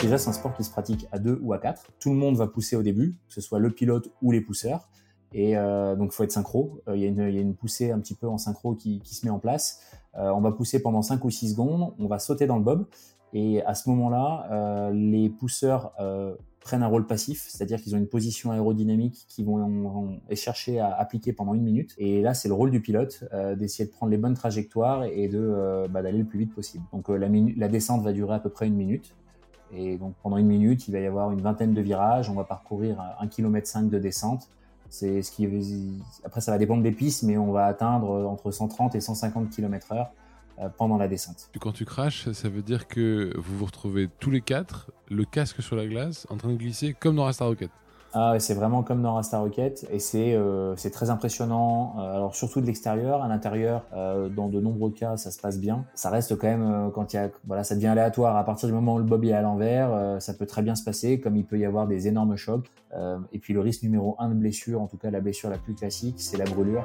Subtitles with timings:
[0.00, 1.92] Déjà, c'est un sport qui se pratique à deux ou à quatre.
[1.98, 4.88] Tout le monde va pousser au début, que ce soit le pilote ou les pousseurs.
[5.32, 6.80] Et euh, donc, il faut être synchro.
[6.88, 9.38] Euh, il y, a une poussée un petit peu en synchro qui, se met en
[9.38, 9.80] place.
[10.16, 11.92] Euh, on va pousser pendant 5 ou 6 secondes.
[11.98, 12.86] On va sauter dans le bob.
[13.34, 15.92] Et à ce moment-là, les pousseurs
[16.58, 19.58] prennent un rôle passif, c'est-à-dire qu'ils ont une position aérodynamique qu'ils vont,
[19.88, 21.94] vont, chercher à appliquer pendant une minute.
[21.96, 23.22] Et là, c'est le rôle du pilote
[23.56, 25.30] d'essayer de prendre les bonnes trajectoires et
[25.90, 26.82] bah, d'aller le plus vite possible.
[26.92, 29.14] Donc la descente va durer à peu près une minute.
[29.74, 32.28] Et donc pendant une minute, il va y avoir une vingtaine de virages.
[32.28, 34.48] On va parcourir un km cinq de descente.
[34.88, 35.46] C'est ce qui
[36.24, 40.08] après ça va dépendre des pistes, mais on va atteindre entre 130 et 150 km/h
[40.76, 41.48] pendant la descente.
[41.60, 45.62] Quand tu craches, ça veut dire que vous vous retrouvez tous les quatre, le casque
[45.62, 47.70] sur la glace, en train de glisser comme dans Rasta Rocket.
[48.12, 51.94] Ah, c'est vraiment comme dans Rasta Rocket et c'est euh, c'est très impressionnant.
[51.98, 55.58] Euh, alors surtout de l'extérieur, à l'intérieur, euh, dans de nombreux cas, ça se passe
[55.60, 55.84] bien.
[55.94, 58.36] Ça reste quand même euh, quand il y a voilà, ça devient aléatoire.
[58.36, 60.74] À partir du moment où le bob est à l'envers, euh, ça peut très bien
[60.74, 62.68] se passer, comme il peut y avoir des énormes chocs.
[63.32, 65.74] et puis le risque numéro un de blessure, en tout cas la blessure la plus
[65.74, 66.84] classique, c'est la brûlure.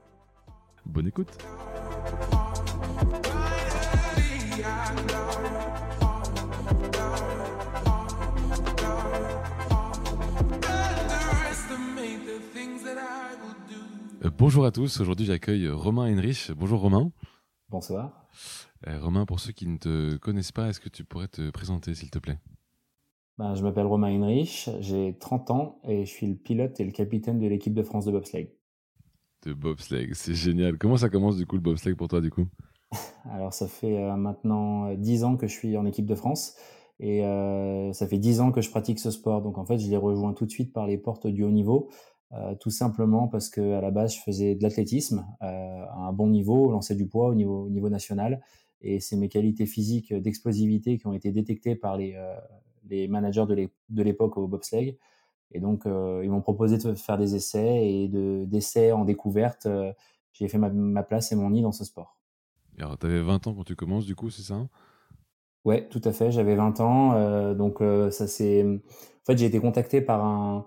[0.85, 1.37] Bonne écoute
[14.23, 16.51] Euh, bonjour à tous, aujourd'hui j'accueille Romain Heinrich.
[16.55, 17.11] Bonjour Romain.
[17.69, 18.27] Bonsoir.
[18.87, 21.93] Euh, Romain, pour ceux qui ne te connaissent pas, est-ce que tu pourrais te présenter
[21.95, 22.39] s'il te plaît?
[23.37, 26.91] Ben, Je m'appelle Romain Heinrich, j'ai 30 ans et je suis le pilote et le
[26.91, 28.51] capitaine de l'équipe de France de bobsleigh.
[29.45, 30.77] De bobsleigh, c'est génial.
[30.77, 32.45] Comment ça commence du coup le bobsleigh pour toi du coup?
[33.25, 36.55] Alors ça fait euh, maintenant 10 ans que je suis en équipe de France
[36.99, 39.41] et euh, ça fait 10 ans que je pratique ce sport.
[39.41, 41.89] Donc en fait je l'ai rejoint tout de suite par les portes du haut niveau.
[42.33, 46.13] Euh, tout simplement parce que à la base je faisais de l'athlétisme euh, à un
[46.13, 48.41] bon niveau, lancer du poids au niveau, au niveau national,
[48.79, 52.33] et c'est mes qualités physiques d'explosivité qui ont été détectées par les, euh,
[52.89, 54.97] les managers de l'époque au bobsleigh.
[55.51, 59.65] Et donc euh, ils m'ont proposé de faire des essais et de d'essais en découverte,
[59.65, 59.91] euh,
[60.33, 62.17] j'ai fait ma, ma, place et mon nid dans ce sport.
[62.77, 64.67] Alors tu avais 20 ans quand tu commences du coup, c'est ça
[65.63, 66.31] Ouais, tout à fait.
[66.31, 68.63] J'avais 20 ans, donc ça c'est.
[68.65, 70.65] En fait, j'ai été contacté par un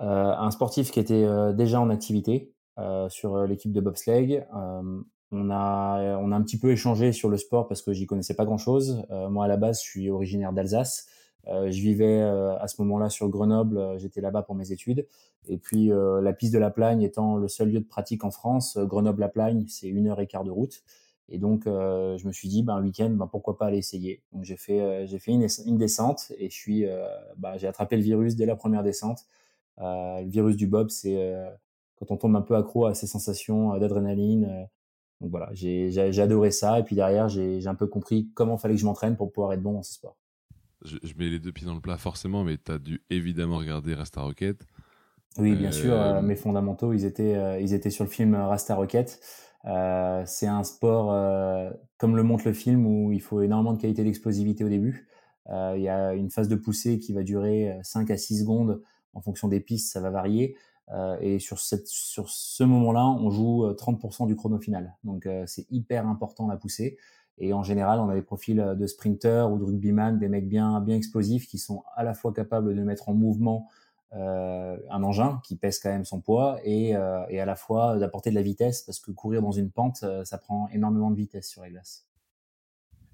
[0.00, 4.44] euh, un sportif qui était euh, déjà en activité euh, sur l'équipe de bobsleigh.
[4.52, 8.34] on a on a un petit peu échangé sur le sport parce que j'y connaissais
[8.34, 9.04] pas grand chose.
[9.30, 11.06] moi à la base, je suis originaire d'Alsace.
[11.46, 15.06] Euh, je vivais euh, à ce moment-là sur Grenoble, euh, j'étais là-bas pour mes études.
[15.46, 18.76] Et puis la piste de la Plagne étant le seul lieu de pratique en France,
[18.76, 20.82] Grenoble-la Plagne, c'est une heure et quart de route.
[21.30, 24.22] Et donc je me suis dit, ben, un week-end, ben, pourquoi pas aller essayer.
[24.32, 26.84] Donc j'ai fait j'ai fait une, descente et je suis
[27.38, 29.24] ben, j'ai attrapé le virus dès la première descente.
[29.80, 31.48] Euh, le virus du bob, c'est euh,
[31.96, 34.68] quand on tombe un peu accro à ces sensations euh, d'adrénaline.
[35.20, 36.78] donc voilà, j'ai adoré ça.
[36.78, 39.62] Et puis derrière, j'ai un peu compris comment fallait que je m'entraîne pour pouvoir être
[39.62, 40.16] bon dans ce sport.
[40.84, 43.58] Je, je, mets les deux pieds dans le plat forcément, mais tu as dû évidemment
[43.58, 44.66] regarder Rasta Rocket.
[45.38, 45.72] Oui, bien euh...
[45.72, 49.20] sûr, mes fondamentaux, ils étaient, euh, ils étaient sur le film Rasta Rocket.
[49.64, 51.08] Euh, c'est un sport,
[51.98, 55.08] comme le montre le film, où il faut énormément de qualité d'explosivité au début.
[55.50, 58.82] Il y a une phase de poussée qui va durer 5 à 6 secondes
[59.14, 60.56] en fonction des pistes, ça va varier.
[60.92, 64.96] Euh, et sur, cette, sur ce moment-là, on joue 30% euh, du chrono final.
[65.04, 66.96] Donc euh, c'est hyper important la poussée.
[67.38, 70.80] Et en général, on a des profils de sprinters ou de rugbyman, des mecs bien
[70.80, 73.68] bien explosifs qui sont à la fois capables de mettre en mouvement
[74.14, 77.98] euh, un engin qui pèse quand même son poids et, euh, et à la fois
[77.98, 81.48] d'apporter de la vitesse parce que courir dans une pente, ça prend énormément de vitesse
[81.48, 82.08] sur les glaces.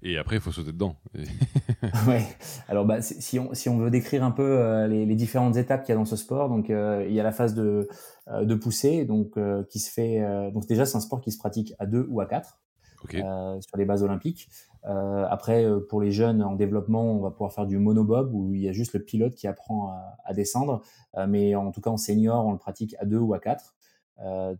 [0.01, 0.95] Et après, il faut sauter dedans.
[2.07, 2.23] ouais.
[2.67, 5.83] Alors, bah, si on, si on veut décrire un peu euh, les, les, différentes étapes
[5.83, 7.87] qu'il y a dans ce sport, donc euh, il y a la phase de,
[8.27, 10.21] euh, de poussée, donc euh, qui se fait.
[10.21, 12.59] Euh, donc déjà, c'est un sport qui se pratique à deux ou à quatre
[13.05, 13.21] okay.
[13.61, 14.49] sur les bases olympiques.
[14.83, 18.69] après, pour les jeunes en développement, on va pouvoir faire du monobob où il y
[18.69, 20.81] a juste le pilote qui apprend à, descendre.
[21.27, 23.75] mais en tout cas, en senior, on le pratique à deux ou à quatre.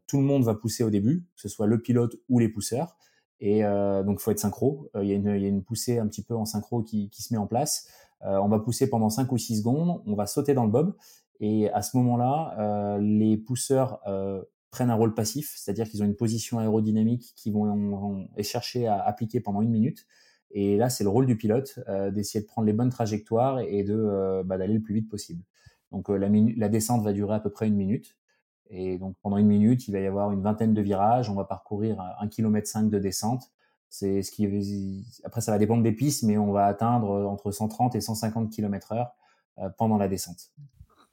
[0.07, 2.95] tout le monde va pousser au début, que ce soit le pilote ou les pousseurs.
[3.39, 4.89] Et euh, donc, il faut être synchro.
[4.95, 7.47] Euh, il y, a une, poussée un petit peu en synchro qui, se met en
[7.47, 7.87] place.
[8.23, 10.01] Euh, on va pousser pendant 5 ou 6 secondes.
[10.05, 10.95] On va sauter dans le bob.
[11.39, 13.99] Et à ce moment-là, euh, les pousseurs
[14.75, 19.39] prennent un rôle passif, c'est-à-dire qu'ils ont une position aérodynamique qu'ils vont, chercher à appliquer
[19.39, 20.05] pendant une minute.
[20.51, 21.79] Et là, c'est le rôle du pilote
[22.11, 25.41] d'essayer de prendre les bonnes trajectoires et de bah, d'aller le plus vite possible.
[25.91, 28.17] Donc la, la descente va durer à peu près une minute.
[28.69, 31.29] Et donc pendant une minute, il va y avoir une vingtaine de virages.
[31.29, 33.53] On va parcourir un km cinq de descente.
[33.87, 37.95] C'est ce qui après ça va dépendre des pistes, mais on va atteindre entre 130
[37.95, 39.11] et 150 km/h
[39.77, 40.51] pendant la descente.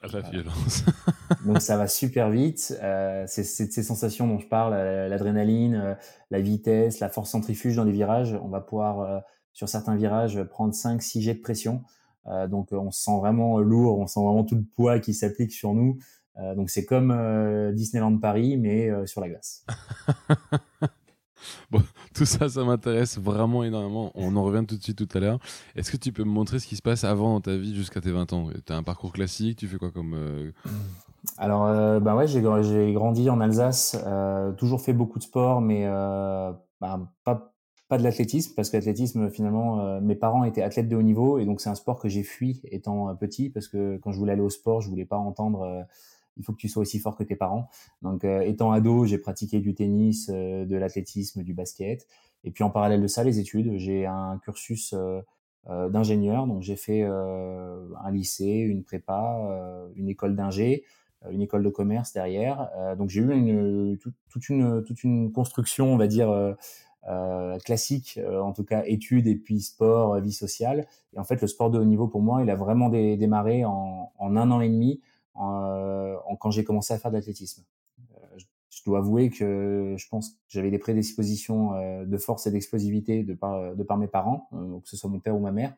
[0.02, 0.84] À la violence.
[1.46, 2.76] donc ça va super vite.
[2.82, 5.96] Euh, c'est ces sensations dont je parle, l'adrénaline,
[6.30, 8.38] la vitesse, la force centrifuge dans les virages.
[8.42, 9.22] On va pouvoir
[9.52, 11.82] sur certains virages prendre 5-6 jets de pression.
[12.28, 15.52] Euh, donc on se sent vraiment lourd, on sent vraiment tout le poids qui s'applique
[15.52, 15.98] sur nous.
[16.38, 19.66] Euh, donc c'est comme euh, Disneyland Paris, mais euh, sur la glace.
[22.14, 24.10] tout ça, ça m'intéresse vraiment énormément.
[24.14, 25.38] On en revient tout de suite tout à l'heure.
[25.76, 28.00] Est-ce que tu peux me montrer ce qui se passe avant dans ta vie jusqu'à
[28.00, 28.48] tes 20 ans?
[28.64, 30.52] Tu as un parcours classique, tu fais quoi comme...
[31.38, 33.96] Alors, bah ouais, j'ai grandi en Alsace,
[34.58, 35.86] toujours fait beaucoup de sport, mais
[36.80, 37.52] bah, pas,
[37.88, 41.44] pas de l'athlétisme, parce que l'athlétisme, finalement, mes parents étaient athlètes de haut niveau, et
[41.44, 44.42] donc c'est un sport que j'ai fui étant petit, parce que quand je voulais aller
[44.42, 45.86] au sport, je voulais pas entendre
[46.36, 47.68] il faut que tu sois aussi fort que tes parents.
[48.02, 52.06] Donc, euh, étant ado, j'ai pratiqué du tennis, euh, de l'athlétisme, du basket.
[52.44, 53.76] Et puis, en parallèle de ça, les études.
[53.76, 55.20] J'ai un cursus euh,
[55.90, 56.46] d'ingénieur.
[56.46, 60.82] Donc, j'ai fait un lycée, une prépa, une école d'ingé,
[61.30, 62.68] une école de commerce derrière.
[62.98, 63.96] donc, j'ai eu une,
[64.28, 66.56] toute, une, toute une construction, on va dire,
[67.64, 70.88] classique, en tout cas études et puis sport, vie sociale.
[71.14, 74.10] Et en fait, le sport de haut niveau pour moi, il a vraiment démarré en,
[74.18, 75.00] en un an et demi
[75.36, 77.64] euh, quand j'ai commencé à faire de l'athlétisme.
[78.00, 78.38] Euh,
[78.70, 83.22] je dois avouer que je pense que j'avais des prédispositions euh, de force et d'explosivité
[83.22, 85.74] de par, de par mes parents, que ce soit mon père ou ma mère.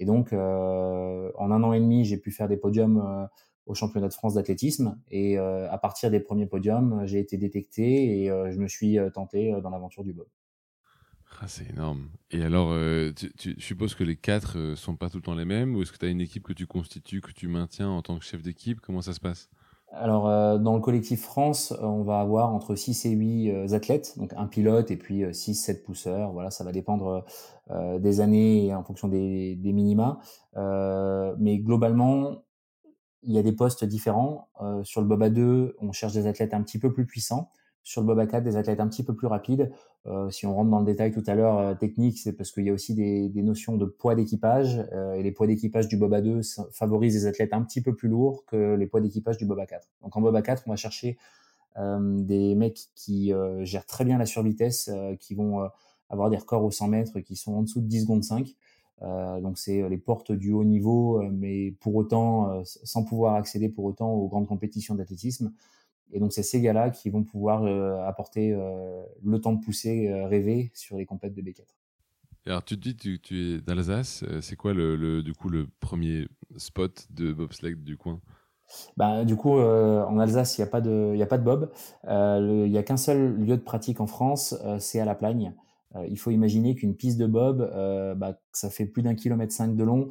[0.00, 3.28] Et donc, en un an et demi, j'ai pu faire des podiums
[3.66, 4.96] au championnat de France d'athlétisme.
[5.10, 9.70] Et à partir des premiers podiums, j'ai été détecté et je me suis tenté dans
[9.70, 10.28] l'aventure du bob.
[11.40, 12.08] Ah, c'est énorme.
[12.30, 15.34] Et alors, euh, tu, tu, suppose que les quatre euh, sont pas tout le temps
[15.34, 17.88] les mêmes ou est-ce que tu as une équipe que tu constitues, que tu maintiens
[17.88, 18.80] en tant que chef d'équipe?
[18.80, 19.48] Comment ça se passe?
[19.92, 24.32] Alors, euh, dans le collectif France, on va avoir entre 6 et 8 athlètes, donc
[24.36, 26.32] un pilote et puis 6-7 pousseurs.
[26.32, 27.24] Voilà, ça va dépendre
[27.98, 30.18] des années et en fonction des, minima.
[30.56, 32.42] mais globalement,
[33.22, 34.50] il y a des postes différents.
[34.82, 37.50] sur le Boba 2, on cherche des athlètes un petit peu plus puissants
[37.88, 39.72] sur le Boba 4 des athlètes un petit peu plus rapides.
[40.06, 42.66] Euh, si on rentre dans le détail tout à l'heure euh, technique, c'est parce qu'il
[42.66, 46.20] y a aussi des, notions de poids d'équipage euh, et les poids d'équipage du Boba
[46.20, 49.64] 2 favorisent des athlètes un petit peu plus lourds que les poids d'équipage du Boba
[49.64, 49.88] 4.
[50.02, 51.16] Donc en Boba 4, on va chercher
[51.76, 54.90] des mecs qui gèrent très bien la survitesse,
[55.20, 55.70] qui vont
[56.10, 58.48] avoir des records au 100 mètres qui sont en dessous de 10 secondes 5.
[59.40, 64.10] donc c'est les portes du haut niveau, mais pour autant sans pouvoir accéder pour autant
[64.10, 65.52] aux grandes compétitions d'athlétisme.
[66.12, 70.08] Et donc, c'est ces gars-là qui vont pouvoir euh, apporter euh, le temps de pousser
[70.08, 71.64] euh, rêver sur les compètes de B4.
[72.46, 74.24] Alors, tu te dis, tu, tu es d'Alsace.
[74.40, 78.20] C'est quoi le, du coup le premier spot de bobsleigh du coin?
[78.96, 81.70] Bah, du coup, en Alsace, il n'y a pas de, il a pas de bob.
[82.04, 85.54] Il n'y a qu'un seul lieu de pratique en France, c'est à La Plagne.
[86.08, 87.70] il faut imaginer qu'une piste de bob,
[88.16, 90.08] bah, ça fait plus d'un kilomètre cinq de long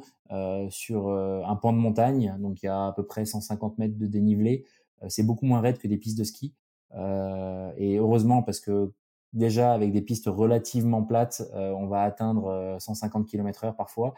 [0.70, 4.06] sur un pan de montagne, donc il y a à peu près 150 mètres de
[4.06, 4.64] dénivelé.
[5.02, 6.54] Euh, c'est beaucoup moins raide que des pistes de ski.
[6.94, 8.92] Euh, et heureusement parce que
[9.34, 14.14] déjà avec des pistes relativement plates, euh, on va atteindre 150 km/h parfois.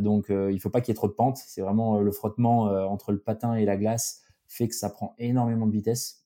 [0.00, 1.38] donc il ne faut pas qu'il y ait trop de pente.
[1.38, 5.66] C'est vraiment le frottement entre le patin et la glace fait que ça prend énormément
[5.66, 6.24] de vitesse.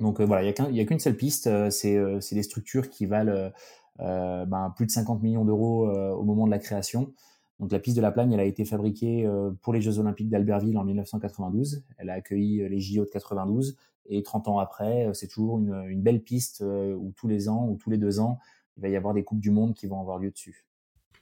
[0.00, 1.70] Donc voilà, il n'y a qu'une seule piste.
[1.70, 3.50] c'est des structures qui valent
[3.98, 7.12] ben, plus de 50 millions d'euros au moment de la création.
[7.58, 10.28] Donc la piste de la Plagne, elle a été fabriquée euh, pour les Jeux Olympiques
[10.28, 11.82] d'Albertville en 1992.
[11.96, 13.76] Elle a accueilli euh, les JO de 92
[14.10, 17.76] et 30 ans après, euh, c'est toujours une, belle piste où tous les ans ou
[17.76, 18.38] tous les deux ans,
[18.76, 20.64] il va y avoir des coupes du monde qui vont avoir lieu dessus.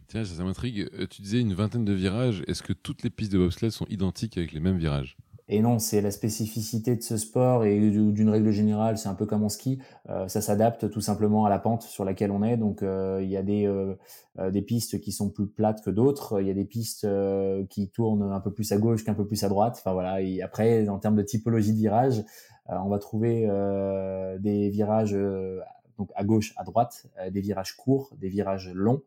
[0.08, 0.88] Tiens, ça, ça m'intrigue.
[1.08, 2.44] Tu disais une vingtaine de virages.
[2.46, 5.16] Est-ce que toutes les pistes de bobsleigh sont identiques avec les mêmes virages?
[5.48, 9.26] Et non, c'est la spécificité de ce sport et d'une règle générale, c'est un peu
[9.26, 12.56] comme en ski, euh, ça s'adapte tout simplement à la pente sur laquelle on est.
[12.56, 13.94] Donc euh, il y a des, euh,
[14.50, 17.06] des pistes qui sont plus plates que d'autres, il y a des pistes
[17.70, 19.76] qui tournent un peu plus à gauche qu'un peu plus à droite.
[19.78, 20.20] Enfin voilà.
[20.20, 22.24] Et après, en termes de typologie de virage,
[22.68, 23.46] on va trouver
[24.40, 25.16] des virages
[25.96, 29.02] donc à gauche, à droite, des virages courts, des virages longs.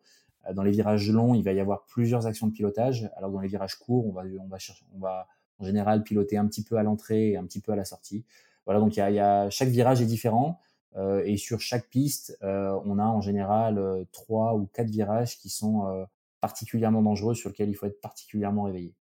[0.53, 3.11] Dans les virages longs, il va y avoir plusieurs actions de pilotage.
[3.17, 5.27] Alors dans les virages courts, on va on va chercher, on va
[5.59, 8.25] en général piloter un petit peu à l'entrée et un petit peu à la sortie.
[8.65, 10.61] Voilà, donc il y a, chaque virage est différent
[10.95, 15.37] euh, et sur chaque piste, euh, on a en général euh, trois ou quatre virages
[15.37, 16.07] qui sont
[16.41, 18.95] particulièrement dangereux sur lesquels il faut être particulièrement réveillé.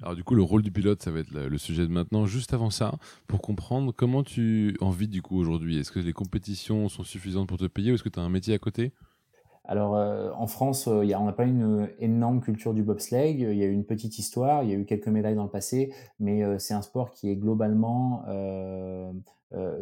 [0.00, 2.26] Alors du coup, le rôle du pilote, ça va être le sujet de maintenant.
[2.26, 2.98] Juste avant ça,
[3.28, 7.48] pour comprendre comment tu en vis du coup aujourd'hui, est-ce que les compétitions sont suffisantes
[7.48, 8.92] pour te payer ou est-ce que tu as un métier à côté?
[9.64, 13.32] Alors euh, en France, euh, on n'a pas une énorme culture du bobsleigh.
[13.32, 15.50] Il y a eu une petite histoire, il y a eu quelques médailles dans le
[15.50, 18.24] passé, mais euh, c'est un sport qui est globalement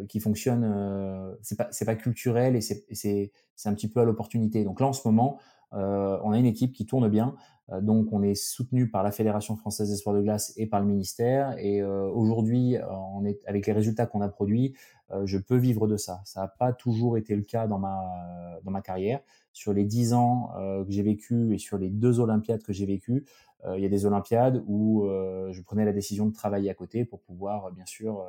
[0.07, 1.37] qui fonctionne.
[1.41, 4.63] c'est pas pas culturel et c'est c'est un petit peu à l'opportunité.
[4.63, 5.39] Donc là en ce moment,
[5.71, 7.35] on a une équipe qui tourne bien.
[7.81, 10.87] donc on est soutenu par la Fédération française des sports de glace et par le
[10.87, 11.55] ministère.
[11.57, 12.75] Et aujourd'hui,
[13.15, 14.75] on est avec les résultats qu'on a produits,
[15.23, 16.21] je peux vivre de ça.
[16.25, 19.21] Ça n'a pas toujours été le cas dans ma dans ma carrière
[19.53, 22.85] sur les 10 ans euh, que j'ai vécu et sur les deux Olympiades que j'ai
[22.85, 23.25] vécues,
[23.65, 26.73] euh, il y a des Olympiades où euh, je prenais la décision de travailler à
[26.73, 28.25] côté pour pouvoir, bien sûr,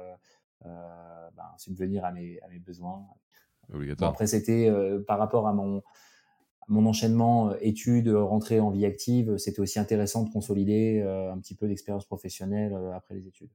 [0.65, 3.05] ben, subvenir à mes, à mes besoins.
[4.01, 4.71] après, c'était
[5.07, 5.83] par rapport à mon,
[6.69, 11.67] mon enchaînement études, rentrée en vie active, c'était aussi intéressant de consolider un petit peu
[11.67, 13.51] d'expérience professionnelle après les études.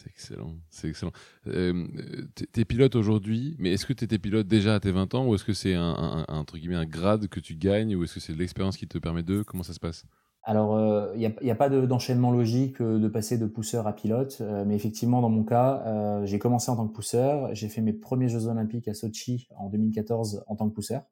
[0.00, 1.12] C'est excellent, c'est excellent.
[1.46, 1.86] Euh,
[2.34, 5.26] tu es pilote aujourd'hui, mais est-ce que tu étais pilote déjà à tes 20 ans
[5.26, 8.20] ou est-ce que c'est un, entre guillemets, un grade que tu gagnes ou est-ce que
[8.20, 10.06] c'est l'expérience qui te permet de Comment ça se passe?
[10.42, 10.78] Alors,
[11.14, 14.38] il euh, n'y a, a, pas d'enchaînement logique euh, de passer de pousseur à pilote,
[14.40, 17.54] euh, mais effectivement, dans mon cas, j'ai commencé en tant que pousseur.
[17.54, 21.02] J'ai fait mes premiers Jeux Olympiques à Sochi en 2014 en tant que pousseur.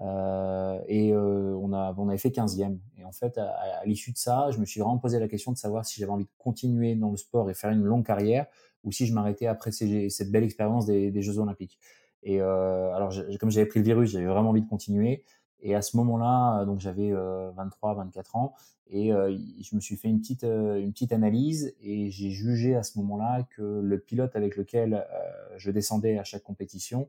[0.00, 2.78] Euh, et euh, on, a, on avait fait 15e.
[2.98, 5.56] Et en fait, à, l'issue de ça, je me suis vraiment posé la question de
[5.56, 8.46] savoir si j'avais envie de continuer dans le sport et faire une longue carrière
[8.82, 11.78] ou si je m'arrêtais après cette belle expérience des, Jeux Olympiques.
[12.22, 15.24] Et euh, alors, comme j'avais pris le virus, j'avais vraiment envie de continuer.
[15.60, 18.54] Et à ce moment-là, donc j'avais 23, 24 ans,
[18.88, 22.98] et je me suis fait une petite, une petite analyse et j'ai jugé à ce
[22.98, 25.06] moment-là que le pilote avec lequel
[25.56, 27.08] je descendais à chaque compétition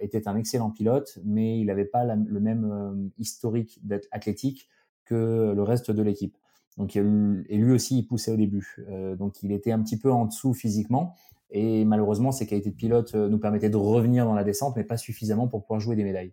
[0.00, 4.68] était un excellent pilote, mais il n'avait pas le même euh, historique d'être athlétique
[5.04, 6.36] que le reste de l'équipe.
[6.76, 8.76] Donc, et lui aussi, il poussait au début.
[8.90, 11.14] Euh, donc, il était un petit peu en dessous physiquement.
[11.50, 14.96] Et malheureusement, ses qualités de pilote nous permettaient de revenir dans la descente, mais pas
[14.96, 16.32] suffisamment pour pouvoir jouer des médailles.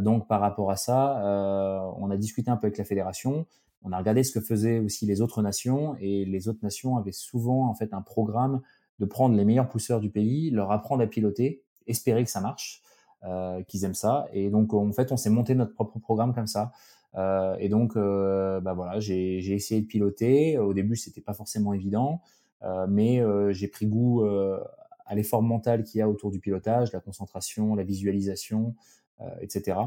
[0.00, 3.46] donc, par rapport à ça, on a discuté un peu avec la fédération.
[3.82, 5.94] On a regardé ce que faisaient aussi les autres nations.
[6.00, 8.62] Et les autres nations avaient souvent, en fait, un programme
[8.98, 12.82] de prendre les meilleurs pousseurs du pays, leur apprendre à piloter espérer que ça marche,
[13.22, 14.28] euh, qu'ils aiment ça.
[14.32, 16.72] Et donc, en fait, on s'est monté notre propre programme comme ça.
[17.16, 20.56] Euh, et donc, euh, bah voilà, j'ai essayé de piloter.
[20.56, 22.22] Au début, c'était pas forcément évident,
[22.88, 27.74] mais j'ai pris goût à l'effort mental qu'il y a autour du pilotage, la concentration,
[27.74, 28.74] la visualisation,
[29.40, 29.78] etc.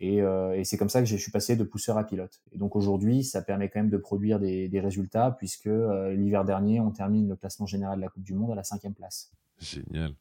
[0.00, 2.40] Et, et c'est comme ça que je suis passé de pousseur à pilote.
[2.52, 6.80] Et donc aujourd'hui, ça permet quand même de produire des, des résultats, puisque l'hiver dernier,
[6.80, 9.30] on termine le classement général de la Coupe du Monde à la cinquième place.
[9.58, 10.14] Génial.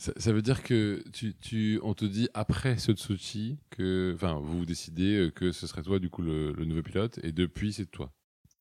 [0.00, 4.64] Ça, veut dire que tu, tu, on te dit après ce Tsuchi que, enfin, vous
[4.64, 8.10] décidez euh, que ce serait toi du coup le, nouveau pilote et depuis c'est toi.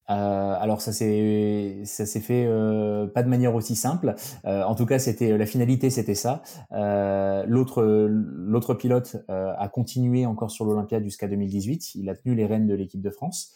[0.09, 4.15] Euh, alors ça s'est ça s'est fait euh, pas de manière aussi simple.
[4.43, 6.41] en tout cas, c'était la finalité, c'était ça.
[7.47, 11.95] l'autre l'autre pilote a continué encore sur l'Olympiade jusqu'à 2018.
[11.95, 13.53] Il a tenu les rênes de l'équipe de France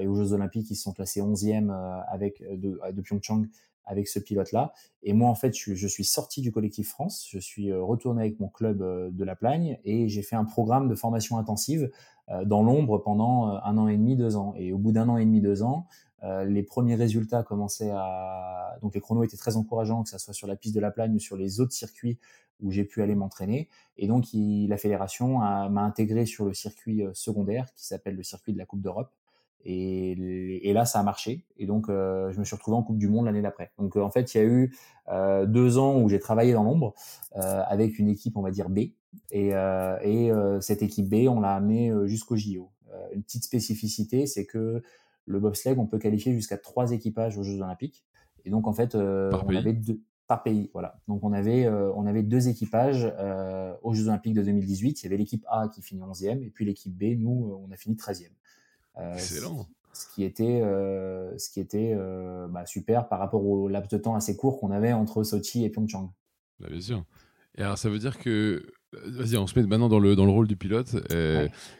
[0.00, 1.70] et aux Jeux Olympiques, ils sont classés 11e
[2.10, 3.44] avec de, de Pyeongchang
[3.88, 4.72] avec ce pilote-là.
[5.02, 8.38] Et moi, en fait, je, suis sorti du collectif France, je suis euh, retourné avec
[8.38, 11.90] mon club euh, de la Plagne et j'ai fait un programme de formation intensive
[12.28, 14.54] euh, dans l'ombre pendant un an et demi, deux ans.
[14.56, 15.86] Et au bout d'un an et demi, deux ans,
[16.46, 18.76] les premiers résultats commençaient à...
[18.82, 21.14] Donc les chronos étaient très encourageants, que ce soit sur la piste de la Plagne
[21.14, 22.18] ou sur les autres circuits
[22.60, 23.68] où j'ai pu aller m'entraîner.
[23.96, 28.58] Et donc la fédération m'a intégré sur le circuit secondaire qui s'appelle le circuit de
[28.58, 29.12] la Coupe d'Europe.
[29.64, 31.44] Et, et, là, ça a marché.
[31.56, 33.72] Et donc, euh, je me suis retrouvé en Coupe du Monde l'année d'après.
[33.78, 34.74] Donc, euh, en fait, il y a eu
[35.10, 36.94] euh, deux ans où j'ai travaillé dans l'ombre
[37.36, 38.78] euh, avec une équipe, on va dire B.
[39.30, 42.70] Et, euh, et cette équipe B, on l'a amenée jusqu'au JO.
[43.14, 44.82] une petite spécificité, c'est que
[45.26, 48.04] le bobsleigh, on peut qualifier jusqu'à trois équipages aux Jeux Olympiques.
[48.44, 50.70] Et donc, en fait, on avait deux par pays.
[50.74, 51.00] Voilà.
[51.08, 53.10] Donc, on avait, on avait deux équipages
[53.82, 55.02] aux Jeux Olympiques de 2018.
[55.02, 57.76] Il y avait l'équipe A qui finit 11e et puis l'équipe B, nous, on a
[57.76, 58.28] fini 13e.
[58.98, 59.66] Euh, Excellent.
[59.92, 63.98] Ce qui était, euh, ce qui était euh, bah, super par rapport au laps de
[63.98, 66.12] temps assez court qu'on avait entre Sochi et Pyeongchang.
[66.60, 67.04] Bah, bien sûr.
[67.56, 68.64] Et alors, ça veut dire que.
[68.92, 70.96] Vas-y, on se met maintenant dans le, dans le rôle du pilote.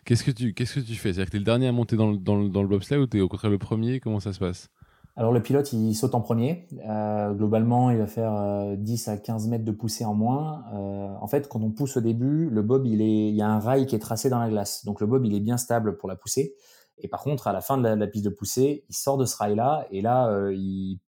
[0.04, 1.14] Qu'est-ce que tu qu'est-ce que tu fais?
[1.14, 2.98] C'est-à-dire que tu es le dernier à monter dans le, dans le, dans le bobsleigh
[2.98, 3.98] ou tu es au contraire le premier?
[3.98, 4.68] Comment ça se passe?
[5.18, 6.68] Alors le pilote, il saute en premier.
[6.88, 10.62] Euh, globalement, il va faire 10 à 15 mètres de poussée en moins.
[10.72, 13.48] Euh, en fait, quand on pousse au début, le bob, il, est, il y a
[13.48, 14.84] un rail qui est tracé dans la glace.
[14.84, 16.54] Donc le bob, il est bien stable pour la poussée.
[17.00, 19.36] Et par contre, à la fin de la, piste de poussée, il sort de ce
[19.36, 20.54] rail-là et là, euh,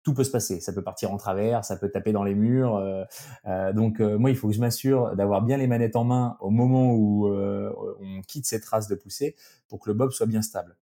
[0.04, 0.60] tout peut se passer.
[0.60, 2.76] Ça peut partir en travers, ça peut taper dans les murs.
[2.76, 3.04] Euh,
[3.46, 6.50] euh, donc moi, il faut que je m'assure d'avoir bien les manettes en main au
[6.50, 9.36] moment où on quitte cette trace de poussée
[9.68, 10.76] pour que le bob soit bien stable.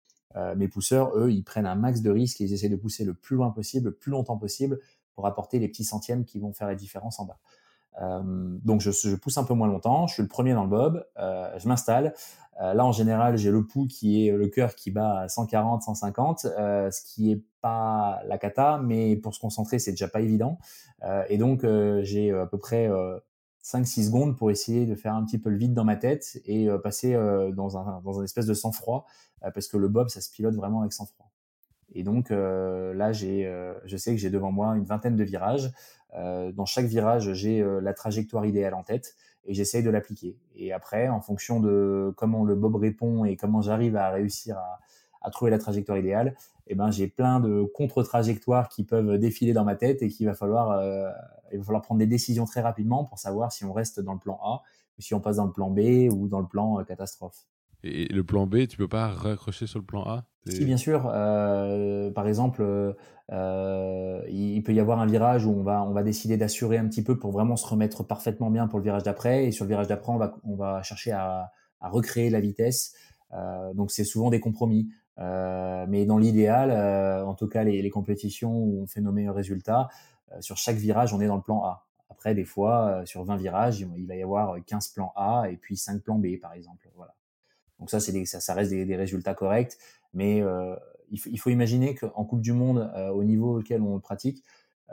[0.56, 3.14] mes pousseurs, eux, ils prennent un max de risques et ils essaient de pousser le
[3.14, 4.80] plus loin possible, le plus longtemps possible
[5.14, 7.38] pour apporter les petits centièmes qui vont faire la différence en bas.
[8.02, 8.22] Euh,
[8.64, 11.06] donc je, je, pousse un peu moins longtemps, je suis le premier dans le bob,
[11.18, 12.14] euh, je m'installe.
[12.60, 15.82] Euh, là en général j'ai le pouls qui est le cœur qui bat à 140,
[15.82, 20.58] 150, ce qui est pas la cata, mais pour se concentrer c'est déjà pas évident.
[21.28, 21.66] et donc
[22.02, 22.88] j'ai à peu près
[23.64, 26.68] 5-6 secondes pour essayer de faire un petit peu le vide dans ma tête et
[26.82, 27.14] passer
[27.54, 29.06] dans, un, dans un espèce de sang-froid,
[29.40, 31.33] parce que le bob, ça se pilote vraiment avec sang-froid.
[31.94, 33.50] Et donc là, j'ai,
[33.84, 35.70] je sais que j'ai devant moi une vingtaine de virages.
[36.16, 40.36] Euh, dans chaque virage, j'ai euh, la trajectoire idéale en tête et j'essaye de l'appliquer.
[40.54, 44.80] Et après, en fonction de comment le bob répond et comment j'arrive à réussir à,
[45.30, 46.36] trouver la trajectoire idéale,
[46.66, 50.34] eh ben, j'ai plein de contre-trajectoires qui peuvent défiler dans ma tête et qu'il va
[50.34, 51.10] falloir, euh,
[51.50, 54.38] il va prendre des décisions très rapidement pour savoir si on reste dans le plan
[54.42, 54.62] A
[54.98, 57.46] ou si on passe dans le plan B ou dans le plan euh, catastrophe.
[57.86, 60.24] Et le plan B, tu peux pas raccrocher sur le plan A?
[60.46, 61.10] Si, bien sûr.
[61.12, 62.64] Euh, par exemple,
[63.30, 66.88] euh, il peut y avoir un virage où on va, on va décider d'assurer un
[66.88, 69.44] petit peu pour vraiment se remettre parfaitement bien pour le virage d'après.
[69.44, 72.94] Et sur le virage d'après, on va, on va chercher à, recréer la vitesse.
[73.34, 74.88] Euh, donc, c'est souvent des compromis.
[75.18, 76.70] Mais dans l'idéal,
[77.26, 79.88] en tout cas, les, les, compétitions où on fait nos meilleurs résultats,
[80.40, 81.86] sur chaque virage, on est dans le plan A.
[82.08, 85.76] Après, des fois, sur 20 virages, il va y avoir 15 plans A et puis
[85.76, 86.88] 5 plans B, par exemple.
[86.96, 87.14] Voilà.
[87.78, 89.76] Donc ça, c'est ça, reste des, résultats corrects,
[90.12, 90.76] mais euh,
[91.10, 94.42] il, faut, imaginer qu'en Coupe du Monde, euh, au niveau auquel on le pratique,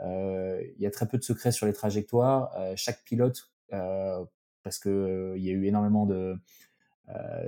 [0.04, 2.54] euh, il y a très peu de secrets sur les trajectoires.
[2.76, 6.36] Chaque pilote, parce que il y a eu énormément de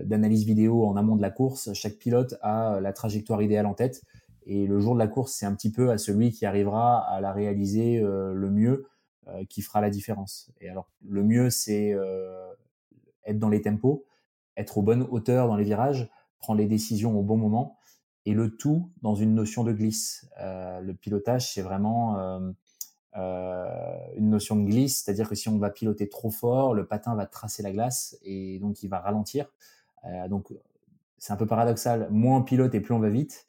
[0.02, 4.02] d'analyse vidéo en amont de la course, chaque pilote a la trajectoire idéale en tête.
[4.46, 7.20] Et le jour de la course, c'est un petit peu à celui qui arrivera à
[7.20, 8.86] la réaliser le mieux
[9.48, 10.50] qui fera la différence.
[10.60, 11.96] Et alors, le mieux, c'est
[13.24, 14.04] être dans les tempos
[14.56, 17.78] être aux bonnes hauteurs dans les virages, prendre les décisions au bon moment,
[18.26, 20.28] et le tout dans une notion de glisse.
[20.40, 22.50] Euh, le pilotage, c'est vraiment euh,
[23.16, 27.14] euh, une notion de glisse, c'est-à-dire que si on va piloter trop fort, le patin
[27.14, 29.46] va tracer la glace et donc il va ralentir.
[30.28, 30.52] Donc
[31.16, 32.08] c'est un peu paradoxal.
[32.10, 33.46] Moins on pilote et plus on va vite,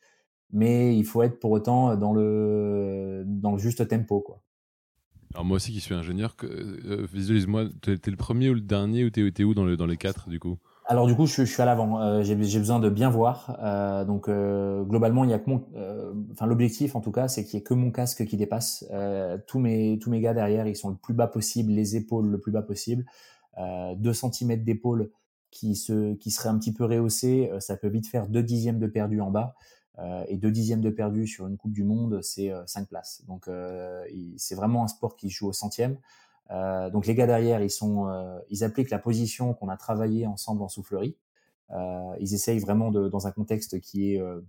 [0.52, 4.42] mais il faut être pour autant dans le dans le juste tempo, quoi.
[5.34, 6.38] Alors moi aussi qui suis ingénieur,
[7.12, 9.98] visualise-moi, t'es es le premier ou le dernier ou t'es où dans, le, dans les
[9.98, 10.58] quatre du coup?
[10.88, 12.00] Alors du coup, je, suis à l'avant.
[12.00, 13.58] Euh, j'ai besoin de bien voir.
[13.64, 15.66] Euh, donc euh, globalement, il y a que mon,
[16.32, 18.86] enfin l'objectif en tout cas, c'est qu'il y ait que mon casque qui dépasse.
[19.48, 22.40] Tous mes tous mes gars derrière, ils sont le plus bas possible, les épaules le
[22.40, 23.06] plus bas possible.
[23.58, 25.12] 2 cm d'épaule
[25.50, 28.88] qui se qui serait un petit peu rehaussé, ça peut vite faire 2 dixièmes de
[28.88, 29.56] perdu en bas.
[30.28, 33.24] et 2 dixièmes de perdu sur une Coupe du Monde, c'est 5 places.
[33.28, 33.50] Donc
[34.38, 35.98] c'est vraiment un sport qui joue au centième.
[36.52, 40.28] Euh, donc les gars derrière, ils sont, euh, ils appliquent la position qu'on a travaillé
[40.28, 41.18] ensemble en soufflerie.
[41.72, 44.42] Euh, ils essayent vraiment de, dans un contexte qui est euh,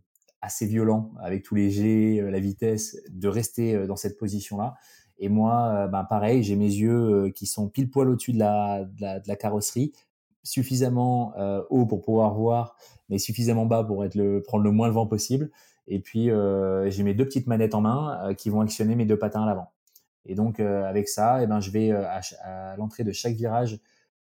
[0.42, 4.74] assez violent, avec tous les jets, la vitesse, de rester dans cette position-là.
[5.18, 9.00] Et moi, ben pareil, j'ai mes yeux qui sont pile poil au-dessus de la, de
[9.00, 9.92] la, de carrosserie,
[10.42, 11.32] suffisamment
[11.70, 12.76] haut pour pouvoir voir,
[13.08, 15.50] mais suffisamment bas pour être le, prendre le moins le vent possible.
[15.88, 16.30] Et puis
[16.90, 19.72] j'ai mes deux petites manettes en main qui vont actionner mes deux patins à l'avant.
[20.26, 22.04] Et donc euh, avec ça, eh ben, je vais euh,
[22.42, 23.80] à, l'entrée de chaque virage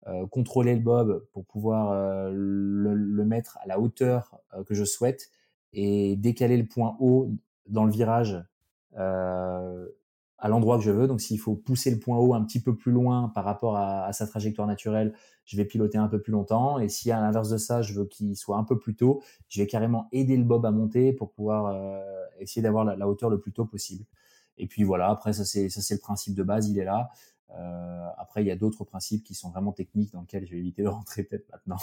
[0.08, 1.94] euh, contrôler le bob pour pouvoir
[2.32, 5.30] le, le, mettre à la hauteur que je souhaite
[5.74, 7.32] et décaler le point haut
[7.68, 8.44] dans le virage
[8.96, 11.08] à l'endroit que je veux.
[11.08, 14.06] Donc s'il faut pousser le point haut un petit peu plus loin par rapport à,
[14.06, 15.14] à, sa trajectoire naturelle,
[15.46, 16.80] je vais piloter un peu plus longtemps.
[16.80, 19.62] Et si à l'inverse de ça, je veux qu'il soit un peu plus tôt, je
[19.62, 22.00] vais carrément aider le bob à monter pour pouvoir euh,
[22.40, 24.06] essayer d'avoir la, hauteur le plus tôt possible.
[24.62, 27.10] Et puis voilà, après ça c'est ça c'est le principe de base, il est là.
[27.58, 30.60] Euh, après, il y a d'autres principes qui sont vraiment techniques dans lesquels je vais
[30.60, 31.80] éviter de rentrer peut-être maintenant.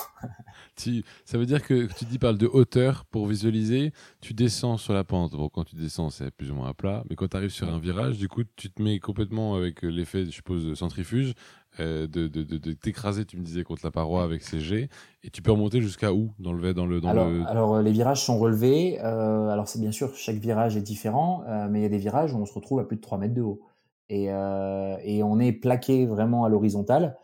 [0.77, 4.95] tu, ça veut dire que tu dis parles de hauteur pour visualiser, tu descends sur
[4.95, 5.33] la pente.
[5.33, 7.69] Bon, quand tu descends, c'est plus ou moins à plat, mais quand tu arrives sur
[7.69, 11.35] un virage, du coup, tu te mets complètement avec l'effet, je suppose, de centrifuge,
[11.81, 14.89] euh, de, de, de, t'écraser, tu me disais, contre la paroi avec ces jets.
[15.23, 17.47] Et tu peux remonter jusqu'à où dans le dans le dans alors, le...
[17.47, 18.99] alors euh, les virages sont relevés.
[19.01, 21.99] Euh, alors c'est bien sûr chaque virage est différent, euh, mais il y a des
[21.99, 23.61] virages où on se retrouve à plus de 3 mètres de haut
[24.09, 27.17] et, euh, et on est plaqué vraiment à l'horizontale.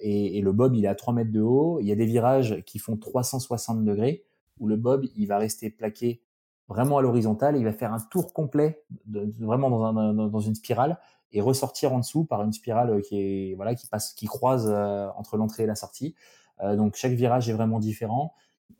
[0.00, 1.80] Et, et, le bob il est à 3 mètres de haut.
[1.80, 4.24] Il y a des virages qui font 360 degrés
[4.60, 6.22] où le bob il va rester plaqué
[6.68, 7.56] vraiment à l'horizontale.
[7.56, 10.98] Il va faire un tour complet, de, vraiment dans, un, dans une spirale
[11.32, 14.68] et ressortir en dessous par une spirale euh, qui est voilà qui passe qui croise
[14.70, 16.14] euh, entre l'entrée et la sortie.
[16.60, 18.34] Euh, donc chaque virage est vraiment différent.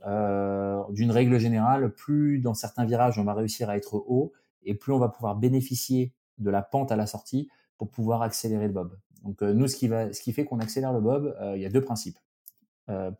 [0.07, 4.33] Euh, D'une règle générale, plus dans certains virages on va réussir à être haut
[4.64, 8.66] et plus on va pouvoir bénéficier de la pente à la sortie pour pouvoir accélérer
[8.66, 8.99] le bob.
[9.25, 11.71] Donc nous ce qui va ce qui fait qu'on accélère le bob, il y a
[11.71, 12.18] deux principes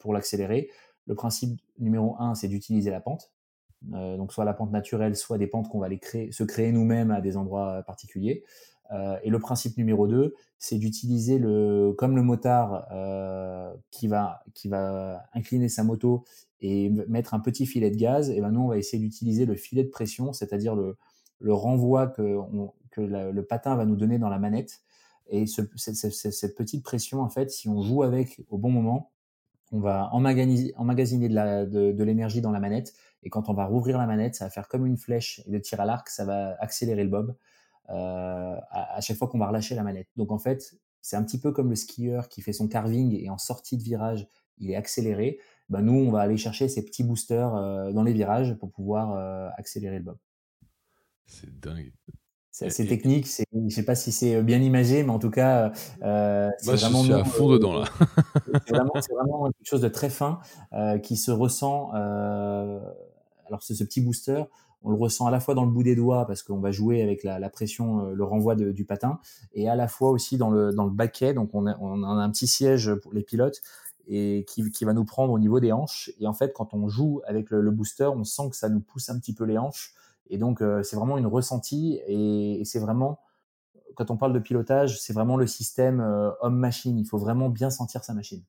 [0.01, 0.70] pour l'accélérer.
[1.07, 3.33] Le principe numéro un, c'est d'utiliser la pente.
[3.83, 7.11] donc soit la pente naturelle, soit des pentes qu'on va les créer, se créer nous-mêmes
[7.11, 8.44] à des endroits particuliers.
[9.22, 12.87] et le principe numéro 2, c'est d'utiliser le, comme le motard
[13.90, 16.25] qui va qui va incliner sa moto
[16.61, 18.31] et mettre un petit filet de gaz.
[18.31, 20.96] Et ben nous, on va essayer d'utiliser le filet de pression, c'est-à-dire le,
[21.40, 22.38] le renvoi que,
[22.92, 24.81] que le patin va nous donner dans la manette.
[25.28, 29.12] Et ce, cette, petite pression, en fait, si on joue avec au bon moment,
[29.72, 30.72] on va emmagasiner,
[31.28, 32.92] de l'énergie dans la manette.
[33.22, 35.61] Et quand on va rouvrir la manette, ça va faire comme une flèche et le
[35.61, 37.37] tir à l'arc, ça va accélérer le bob
[37.90, 40.09] euh, à, chaque fois qu'on va relâcher la manette.
[40.16, 43.31] Donc en fait, c'est un petit peu comme le skieur qui fait son carving et
[43.31, 44.28] en sortie de virage,
[44.59, 45.38] il est accéléré.
[45.68, 49.12] Ben nous, on va aller chercher ces petits boosters euh, dans les virages pour pouvoir
[49.12, 50.18] euh, accélérer le bob.
[51.26, 51.92] C'est dingue.
[52.52, 53.26] C'est assez technique.
[53.26, 56.98] C'est, je sais pas si c'est bien imagé, mais en tout cas, euh, c'est vraiment.
[56.98, 57.86] Je suis à fond dedans là.
[58.66, 58.74] c'est,
[59.14, 60.38] vraiment, quelque chose de très fin
[60.74, 61.90] euh, qui se ressent.
[61.94, 62.78] Euh,
[63.46, 64.44] alors c'est ce petit booster,
[64.82, 67.02] on le ressent à la fois dans le bout des doigts parce qu'on va jouer
[67.02, 69.18] avec la, la pression, le renvoi de, du patin,
[69.54, 71.32] et à la fois aussi dans le dans le baquet.
[71.32, 73.62] Donc on a, on a un petit siège pour les pilotes
[74.08, 76.10] et qui, qui, va nous prendre au niveau des hanches.
[76.20, 78.80] Et en fait, quand on joue avec le, le booster, on sent que ça nous
[78.80, 79.94] pousse un petit peu les hanches
[80.33, 83.21] et donc, euh, c'est vraiment une ressentie et, c'est vraiment,
[83.97, 86.99] quand on parle de pilotage, c'est vraiment le système euh, homme-machine.
[86.99, 88.42] Il faut vraiment bien sentir sa machine.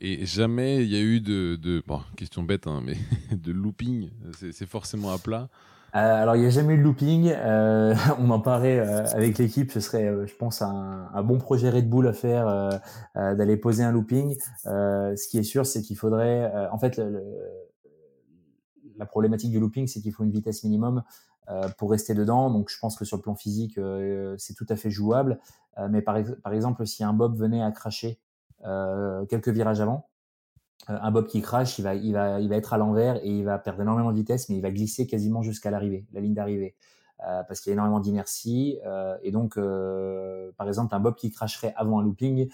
[0.00, 2.96] Et jamais il y a eu de, de bon, question bête, hein, mais
[3.36, 4.10] de looping,
[4.50, 5.48] c'est forcément à plat.
[5.94, 7.32] Euh, alors, il n'y a jamais eu de looping.
[8.18, 9.70] on en parlait avec l'équipe.
[9.70, 12.80] Ce serait, je pense, un, un, bon projet Red Bull à faire,
[13.14, 14.36] d'aller poser un looping.
[14.64, 17.22] ce qui est sûr, c'est qu'il faudrait, en fait, le,
[18.98, 21.02] la problématique du looping, c'est qu'il faut une vitesse minimum
[21.48, 22.50] euh, pour rester dedans.
[22.50, 25.38] Donc, je pense que sur le plan physique, euh, c'est tout à fait jouable.
[25.78, 28.20] Euh, mais par, exemple, si un bob venait à cracher
[29.28, 30.08] quelques virages avant,
[30.88, 34.16] un bob qui crache, il va être à l'envers et il va perdre énormément de
[34.16, 36.74] vitesse, mais il va glisser quasiment jusqu'à l'arrivée, la ligne d'arrivée.
[37.18, 38.80] parce qu'il y a énormément d'inertie.
[39.22, 39.56] et donc,
[40.56, 42.48] par exemple, un bob qui cracherait avant un looping,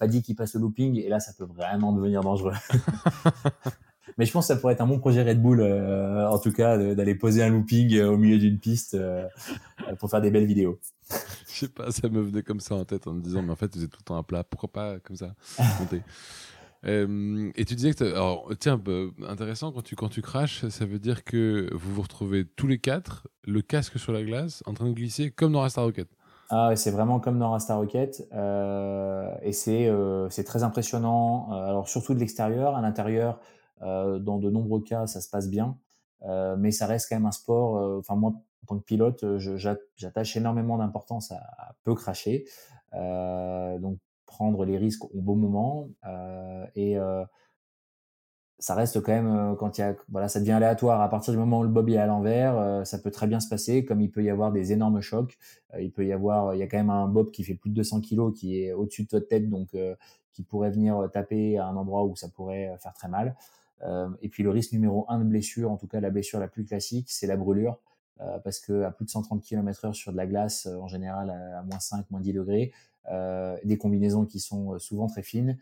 [0.00, 2.54] pas dit qu'il passe le looping, et là, ça peut vraiment devenir dangereux.
[4.18, 6.52] Mais je pense que ça pourrait être un bon projet Red Bull, euh, en tout
[6.52, 9.26] cas, d'aller poser un looping euh, au milieu d'une piste euh,
[9.98, 10.78] pour faire des belles vidéos.
[11.48, 13.56] Je sais pas, ça me venait comme ça en tête en me disant, mais en
[13.56, 15.34] fait, vous êtes tout le temps à plat, pourquoi pas comme ça
[15.78, 16.02] monter
[16.84, 20.98] et tu disais que, alors, tiens, bah, intéressant, quand tu, quand tu craches, ça veut
[20.98, 24.86] dire que vous vous retrouvez tous les quatre, le casque sur la glace, en train
[24.86, 26.08] de glisser comme dans Rasta Rocket.
[26.50, 28.26] Ah, c'est vraiment comme dans Rasta Rocket.
[29.42, 29.92] et c'est
[30.30, 31.52] c'est très impressionnant.
[31.52, 32.74] alors, surtout de l'extérieur.
[32.74, 33.38] À l'intérieur,
[33.82, 35.76] dans de nombreux cas, ça se passe bien,
[36.24, 37.76] euh, mais ça reste quand même un sport.
[37.78, 39.24] Euh, enfin, moi, en tant que pilote,
[39.96, 42.44] j'attache énormément d'importance à, peu cracher.
[42.92, 45.90] donc, prendre les risques au bon moment
[46.74, 46.96] et
[48.58, 51.38] ça reste quand même quand il y a voilà ça devient aléatoire à partir du
[51.38, 54.10] moment où le bob est à l'envers ça peut très bien se passer comme il
[54.10, 55.36] peut y avoir des énormes chocs
[55.78, 57.74] il peut y avoir il y a quand même un bob qui fait plus de
[57.74, 59.76] 200 kg qui est au-dessus de votre tête donc
[60.32, 63.61] qui pourrait venir taper à un endroit où ça pourrait faire très mal euh,
[64.20, 66.64] et puis le risque numéro un de blessure, en tout cas la blessure la plus
[66.64, 67.78] classique, c'est la brûlure.
[68.22, 70.86] Euh, parce que à plus de 130 km heure sur de la glace, euh, en
[70.86, 72.72] général à, moins 5, moins 10 degrés,
[73.64, 75.58] des combinaisons qui sont souvent très fines,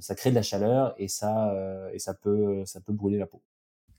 [0.00, 1.54] ça crée de la chaleur et ça,
[1.92, 3.40] et ça, peut, ça peut brûler la peau.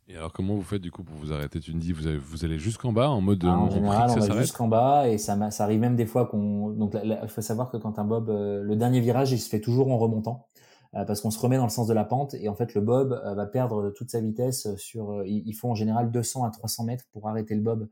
[0.09, 1.61] Et alors, comment vous faites du coup pour vous arrêter?
[1.61, 3.45] Tu me dis, vous, vous allez jusqu'en bas en mode.
[3.45, 6.71] Ah, en général, on va jusqu'en bas et ça, ça arrive même des fois qu'on.
[6.71, 9.89] Donc, il faut savoir que quand un bob, le dernier virage, il se fait toujours
[9.89, 10.45] en remontant.
[10.93, 12.81] Euh, parce qu'on se remet dans le sens de la pente et en fait le
[12.81, 16.51] bob euh, va perdre toute sa vitesse sur euh, il faut en général 200 à
[16.51, 17.87] 300 mètres pour arrêter le bob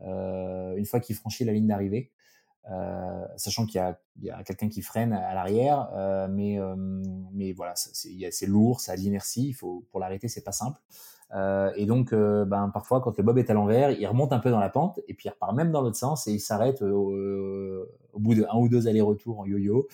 [0.00, 2.10] une fois qu'il franchit la ligne d'arrivée
[2.70, 3.76] euh, sachant qu'il
[4.22, 6.58] y a, a quelqu'un qui freine à l'arrière, euh, mais
[7.32, 9.48] mais voilà, c'est lourd, ça a de l'inertie.
[9.48, 10.80] Il faut pour l'arrêter, c'est pas simple.
[11.34, 14.50] Euh, et donc, ben parfois, quand le bob est à l'envers, il remonte un peu
[14.50, 17.14] dans la pente et puis il repart même dans l'autre sens et il s'arrête au,
[18.12, 19.86] au, bout de un ou deux allers-retours en yo-yo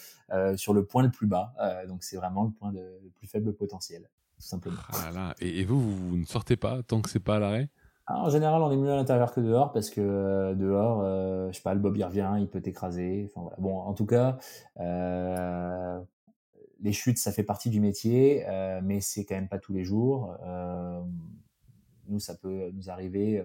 [0.57, 1.53] sur le point le plus bas.
[1.87, 4.77] donc c'est vraiment le point de, le plus faible potentiel, tout simplement.
[5.41, 7.69] Et, et vous, vous, ne sortez pas tant que c'est pas à l'arrêt?
[8.09, 11.57] En général, on est mieux à l'intérieur que dehors parce que euh, dehors, euh, je
[11.57, 13.29] sais pas, le bob il revient, il peut t'écraser.
[13.31, 13.57] Enfin, voilà.
[13.59, 14.39] Bon, en tout cas,
[14.81, 16.01] euh,
[16.81, 19.85] les chutes, ça fait partie du métier, euh, mais c'est quand même pas tous les
[19.85, 20.37] jours.
[20.45, 21.01] Euh,
[22.09, 23.45] nous, ça peut nous arriver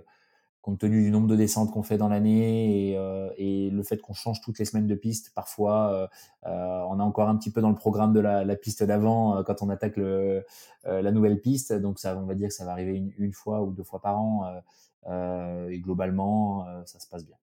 [0.61, 4.13] compte tenu du nombre de descentes qu'on fait dans l'année et, euh, le fait qu'on
[4.13, 6.09] change toutes les semaines de piste, parfois
[6.43, 9.69] on est encore un petit peu dans le programme de la, piste d'avant quand on
[9.69, 11.73] attaque la nouvelle piste.
[11.73, 14.01] Donc ça, on va dire que ça va arriver une, une fois ou deux fois
[14.01, 14.61] par an
[15.05, 17.35] et globalement ça se passe bien.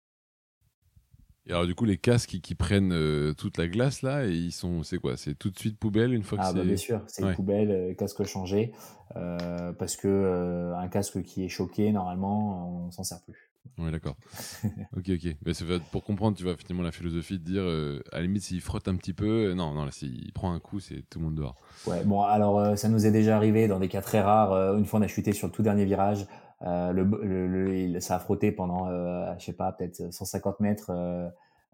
[1.50, 4.52] Et alors du coup, les casques qui, prennent euh, toute la glace là, et ils
[4.52, 5.18] sont, c'est quoi?
[5.18, 7.94] C'est tout de suite poubelle une fois que ah, bah, bien sûr, c'est poubelle, euh,
[7.96, 8.72] casque changé,
[9.16, 13.50] euh, parce que un casque qui est choqué, normalement, on s'en sert plus.
[13.80, 14.16] Oui, d'accord.
[14.96, 15.36] ok, ok.
[15.44, 17.64] Mais c'est pour comprendre, tu vois, finalement, la philosophie de dire,
[18.12, 21.04] à la limite, s'il frotte un petit peu, non, non, s'il prend un coup, c'est
[21.10, 21.56] tout le monde dehors.
[21.88, 24.76] Ouais, bon, alors, ça nous est déjà arrivé dans des cas très rares.
[24.78, 26.28] une fois, on a chuté sur le tout dernier virage.
[26.64, 30.92] Euh, le, ça a frotté pendant, euh, je sais pas, peut-être 150 mètres.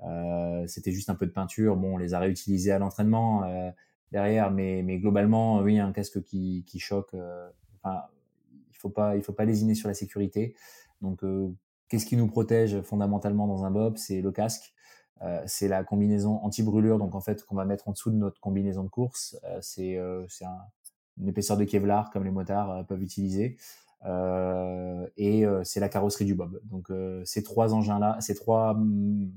[0.02, 1.76] Euh, c'était juste un peu de peinture.
[1.76, 3.44] Bon, on les a réutilisés à l'entraînement
[4.12, 7.16] derrière, mais, mais globalement, oui, un casque qui, qui choque.
[7.84, 8.04] Enfin,
[8.72, 10.56] il faut pas, il faut pas lésiner sur la sécurité.
[11.02, 11.22] Donc,
[11.90, 13.98] qu'est-ce qui nous protège fondamentalement dans un bob?
[13.98, 14.76] C'est le casque.
[15.22, 18.40] Euh, c'est la combinaison anti-brûlure, donc en fait qu'on va mettre en dessous de notre
[18.42, 19.38] combinaison de course.
[19.46, 20.58] Euh, c'est euh, un,
[21.18, 23.58] une épaisseur de Kevlar comme les motards peuvent utiliser.
[24.06, 26.60] Euh, et euh, c'est la carrosserie du Bob.
[26.66, 29.32] Donc euh, ces trois engins-là, ces trois mm,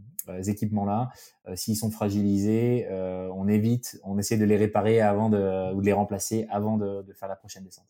[0.47, 1.09] équipements-là,
[1.55, 5.93] s'ils sont fragilisés, on évite, on essaie de les réparer avant de, ou de les
[5.95, 7.87] remplacer avant de, faire la prochaine descente.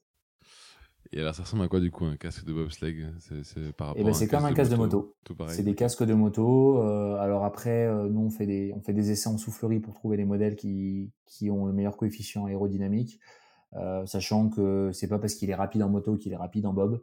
[1.11, 3.07] Et alors, ça ressemble à quoi du coup un casque de bobsleigh?
[3.19, 5.17] C'est par eh ben, C'est comme un casque de moto.
[5.49, 6.81] C'est des casques de moto.
[7.19, 10.25] alors après, nous on fait des on fait des essais en soufflerie pour trouver les
[10.25, 13.19] modèles qui qui ont le meilleur coefficient aérodynamique.
[13.77, 16.73] Euh, sachant que c'est pas parce qu'il est rapide en moto qu'il est rapide en
[16.73, 17.01] bob,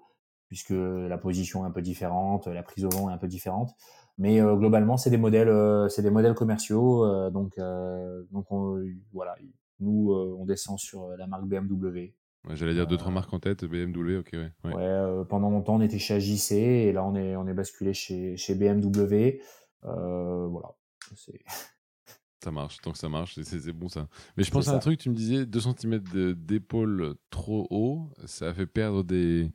[0.47, 3.75] puisque la position est un peu différente, la prise au vent est un peu différente.
[4.17, 7.30] Mais euh, globalement, c'est des modèles, euh, c'est des modèles commerciaux.
[7.32, 7.60] donc,
[8.32, 8.47] donc
[9.13, 9.36] voilà,
[9.80, 12.13] nous, on descend sur la marque BMW.
[12.51, 14.73] J'allais dire deux trois marques en tête, BMW, ok, ouais.
[14.73, 15.25] ouais.
[15.28, 18.54] pendant longtemps, on était chez AJC et là, on est, on est basculé chez, chez
[18.54, 19.41] BMW.
[19.82, 20.75] voilà,
[21.15, 21.41] c'est
[22.45, 24.08] ça marche, tant que ça marche, c'est bon ça.
[24.38, 25.99] Mais je pense à un truc, tu me disais 2 cm
[26.36, 29.51] d'épaule trop haut, ça fait perdre des,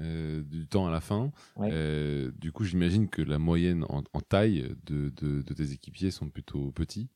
[0.00, 1.30] euh, du temps à la fin.
[1.60, 6.28] Euh, du coup, j'imagine que la moyenne en, taille de, de, de, tes équipiers sont
[6.28, 7.08] plutôt petits.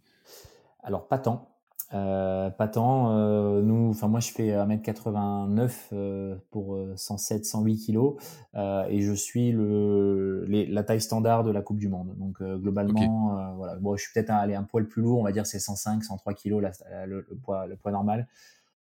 [0.85, 1.58] Alors, pas tant.
[1.95, 3.13] Euh, pas tant.
[3.13, 8.17] Euh, nous, enfin moi, je fais 1m89 euh, pour 107, 108 kilos
[8.55, 12.15] et je suis le la taille standard de la Coupe du Monde.
[12.19, 13.77] Donc globalement, voilà.
[13.77, 15.21] Bon, je suis peut-être aller un poil plus lourd.
[15.21, 16.63] On va dire c'est 105, 103 kilos
[17.07, 18.27] le, poids le poids normal.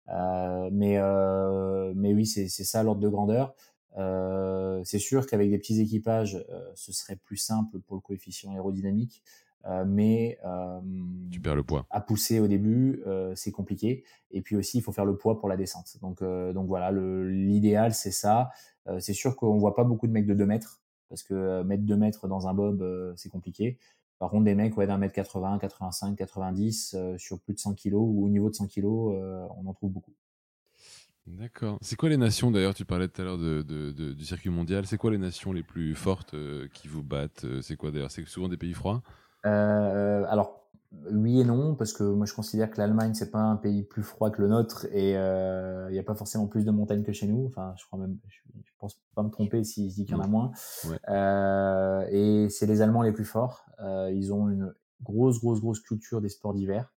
[0.08, 0.98] mais
[1.94, 3.54] mais oui, c'est c'est ça l'ordre de grandeur.
[4.84, 9.22] c'est sûr qu'avec des petits équipages, ce serait plus simple pour le coefficient aérodynamique.
[9.66, 10.38] Euh, mais
[11.30, 11.86] tu perds le poids.
[11.90, 14.04] À pousser au début, euh, c'est compliqué.
[14.30, 15.96] Et puis aussi, il faut faire le poids pour la descente.
[16.00, 18.50] Donc, euh, donc voilà, l'idéal, c'est ça.
[18.98, 21.96] c'est sûr qu'on voit pas beaucoup de mecs de 2 mètres, parce que mettre 2
[21.96, 23.78] mètres dans un bob, c'est compliqué.
[24.18, 28.02] Par contre, des mecs ouais, d'un mètre 80, 85, 90 sur plus de 100 kilos
[28.04, 29.14] ou au niveau de 100 kilos,
[29.56, 30.12] on en trouve beaucoup.
[31.26, 31.78] D'accord.
[31.80, 34.86] C'est quoi les nations d'ailleurs Tu parlais tout à l'heure de, du circuit mondial.
[34.86, 36.34] C'est quoi les nations les plus fortes
[36.72, 38.10] qui vous battent C'est quoi d'ailleurs?
[38.10, 39.02] C'est souvent des pays froids?
[39.46, 40.68] Euh, alors,
[41.10, 44.02] oui et non, parce que moi je considère que l'Allemagne c'est pas un pays plus
[44.02, 47.12] froid que le nôtre et euh, il n'y a pas forcément plus de montagnes que
[47.12, 47.46] chez nous.
[47.46, 48.38] Enfin, je crois même, je,
[48.78, 50.52] pense pas me tromper si je dis qu'il y en a moins.
[51.08, 53.64] Euh, et c'est les Allemands les plus forts.
[53.80, 56.92] Euh, ils ont une grosse, grosse, grosse culture des sports d'hiver.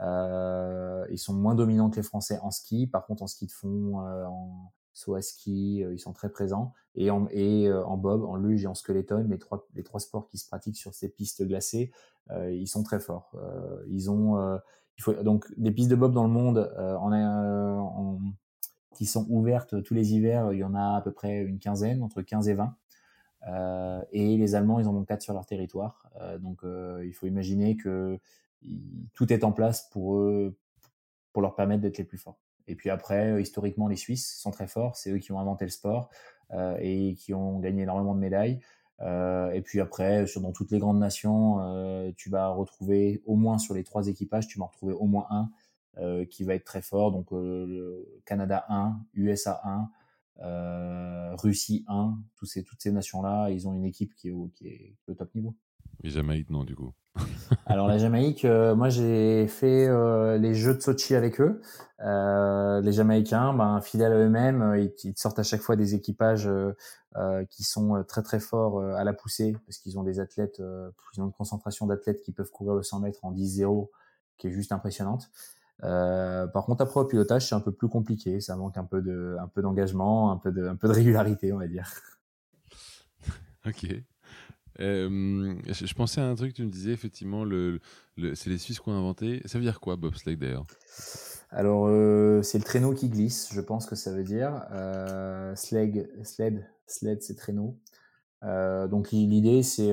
[0.00, 2.86] Euh, ils sont moins dominants que les Français en ski.
[2.86, 6.72] Par contre, en ski de fond, euh, en, soit ski, euh, ils sont très présents,
[6.94, 10.76] et euh, en bob, en luge et en skeleton, les trois, sports qui se pratiquent
[10.76, 11.92] sur ces pistes glacées,
[12.30, 13.32] euh, ils sont très forts.
[13.88, 14.58] ils ont,
[15.22, 16.70] donc des pistes de bob dans le monde,
[18.94, 22.02] qui sont ouvertes tous les hivers, il y en a à peu près une quinzaine,
[22.02, 22.76] entre 15 et 20.
[23.48, 26.08] Euh, et les Allemands, ils en ont quatre sur leur territoire.
[26.20, 28.18] Euh, donc, euh, il faut imaginer que
[29.12, 30.56] tout est en place pour eux,
[31.32, 32.38] pour leur permettre d'être les plus forts.
[32.66, 34.96] Et puis après, euh, historiquement, les Suisses sont très forts.
[34.96, 36.33] C'est eux qui ont inventé le sport euh,
[36.80, 38.60] et qui ont gagné énormément de médailles.
[39.00, 43.36] Euh, et puis après, sur, dans toutes les grandes nations, euh, tu vas retrouver au
[43.36, 45.50] moins sur les trois équipages, tu vas retrouver au moins un
[45.98, 47.12] euh, qui va être très fort.
[47.12, 53.74] Donc le Canada 1, USA 1, Russie 1, tous ces, toutes ces nations-là, ils ont
[53.74, 55.54] une équipe qui est, qui est, au top niveau.
[56.02, 56.92] Et Jamaïque, non, du coup.
[57.66, 61.60] Alors la Jamaïque, euh, moi j'ai fait euh, les Jeux de Sochi avec eux.
[62.00, 66.50] Euh, les Jamaïcains, ben, fidèles à eux-mêmes, ils, ils, sortent à chaque fois des équipages
[67.50, 71.26] qui sont très très forts à la poussée parce qu'ils ont des athlètes, ils ont
[71.26, 73.88] une concentration d'athlètes qui peuvent courir le 100 mètres en 10-0
[74.36, 75.30] qui est juste impressionnante.
[75.80, 78.40] par contre, après au pilotage, c'est un peu plus compliqué.
[78.40, 81.52] Ça manque un peu de, un peu d'engagement, un peu de, un peu de régularité,
[81.52, 81.88] on va dire.
[83.66, 83.86] Ok.
[84.80, 87.80] Euh, je, pensais à un truc, tu me disais effectivement, le,
[88.34, 89.40] c'est les Suisses qui ont inventé.
[89.44, 90.66] Ça veut dire quoi, bobsleigh d'ailleurs?
[91.50, 94.66] Alors, euh, c'est le traîneau qui glisse, je pense que ça veut dire.
[94.72, 97.78] Euh, sled, sled, sled c'est traîneau.
[98.42, 99.92] donc l'idée, c'est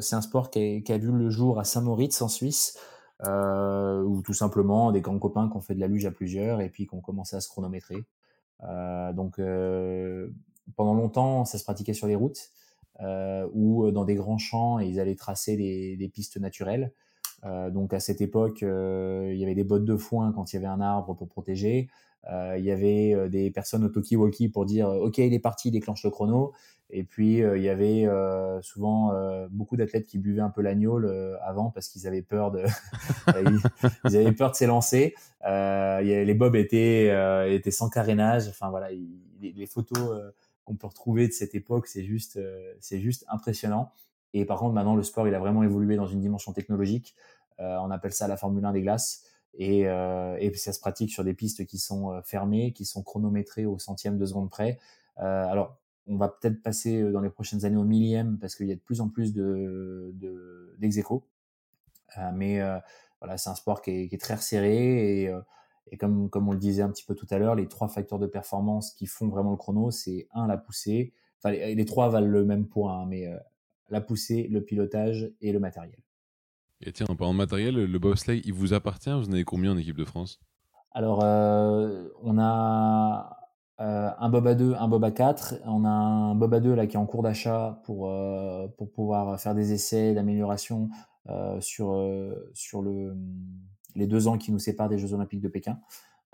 [0.00, 2.78] c'est un sport qui, qui, a vu le jour à Saint-Moritz en Suisse,
[3.24, 6.68] où tout simplement des grands copains qui ont fait de la luge à plusieurs et
[6.68, 8.04] puis qui ont commencé à se chronométrer.
[9.14, 9.40] donc
[10.76, 12.52] pendant longtemps, ça se pratiquait sur les routes
[13.52, 16.92] ou dans des grands champs et ils allaient tracer des, pistes naturelles.
[17.44, 20.66] donc à cette époque, il y avait des bottes de foin quand il y avait
[20.66, 21.88] un arbre pour protéger.
[22.30, 25.40] Euh, il y avait euh, des personnes au talkie-walkie pour dire euh, OK, il est
[25.40, 26.52] parti, déclenche le chrono.
[26.94, 28.06] Et puis il y avait
[28.60, 29.14] souvent
[29.50, 31.00] beaucoup d'athlètes qui buvaient un peu l'agneau
[31.40, 32.64] avant parce qu'ils avaient peur de
[34.04, 35.14] ils, avaient peur de s'élancer.
[35.42, 38.46] les bobs étaient sans carénage.
[38.48, 38.90] Enfin voilà,
[39.40, 40.20] les, photos
[40.64, 42.38] qu'on peut retrouver de cette époque, c'est juste
[42.80, 43.92] c'est juste impressionnant.
[44.34, 47.14] Et par contre, maintenant, le sport, il a vraiment évolué dans une dimension technologique.
[47.58, 49.24] on appelle ça la Formule 1 des glaces.
[49.54, 53.02] Et, euh, et ça se pratique sur des pistes qui sont euh, fermées, qui sont
[53.02, 54.78] chronométrées au centième de seconde près.
[55.18, 58.66] Euh, alors, on va peut-être passer euh, dans les prochaines années au millième parce qu'il
[58.66, 60.14] y a de plus en plus de
[62.18, 62.78] euh, mais euh,
[63.20, 65.34] voilà, c'est un sport qui est, qui est, très resserré et,
[65.90, 68.18] et comme, comme on le disait un petit peu tout à l'heure, les trois facteurs
[68.18, 71.12] de performance qui font vraiment le chrono, c'est un la poussée.
[71.38, 73.28] Enfin, les, les, trois valent le même point, hein, mais
[73.90, 75.98] la poussée, le pilotage et le matériel.
[76.80, 79.10] Et tiens, en parlant de matériel, le bobsleigh, il vous appartient?
[79.10, 80.40] Vous en avez combien en équipe de France?
[80.90, 83.36] Alors, euh, on a
[83.80, 85.60] euh, un bob à 2, un bob à 4.
[85.64, 88.90] On a un bob à 2 là, qui est en cours d'achat pour, euh, pour
[88.90, 90.90] pouvoir faire des essais d'amélioration
[91.60, 91.96] sur,
[92.52, 93.16] sur le,
[93.94, 95.78] les deux ans qui nous séparent des Jeux Olympiques de Pékin.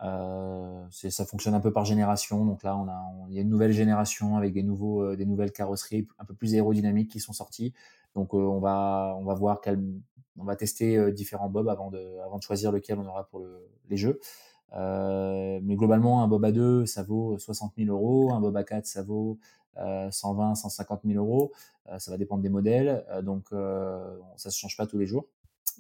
[0.02, 2.44] Euh, ça fonctionne un peu par génération.
[2.44, 5.52] Donc là, on a, il y a une nouvelle génération avec des nouveaux, des nouvelles
[5.52, 7.74] carrosseries un peu plus aérodynamiques qui sont sorties.
[8.14, 9.60] Donc on va, on va voir
[10.38, 13.42] on va tester euh, différents bobs avant de, avant de choisir lequel on aura pour
[13.88, 14.20] les jeux.
[14.74, 18.32] Euh, mais globalement, un bob à 2, ça vaut 60 000 euros.
[18.32, 19.38] Un bob à 4, ça vaut
[19.76, 21.52] 120, 150 000 euros.
[21.88, 23.04] Euh, ça va dépendre des modèles.
[23.22, 23.46] donc,
[24.36, 25.26] ça se change pas tous les jours.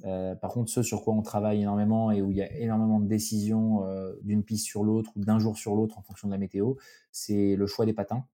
[0.02, 3.06] Par contre, ce sur quoi on travaille énormément et où il y a énormément de
[3.06, 3.82] décisions
[4.22, 6.74] d'une piste sur l'autre ou d'un jour sur l'autre en fonction de la météo,
[7.10, 8.24] c'est le choix des patins.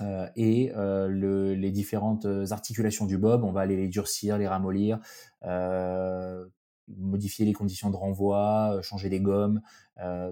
[0.00, 4.48] Euh, et euh, le, les différentes articulations du bob, on va aller les durcir, les
[4.48, 4.98] ramollir,
[5.44, 6.46] euh,
[6.88, 9.62] modifier les conditions de renvoi, changer les gommes,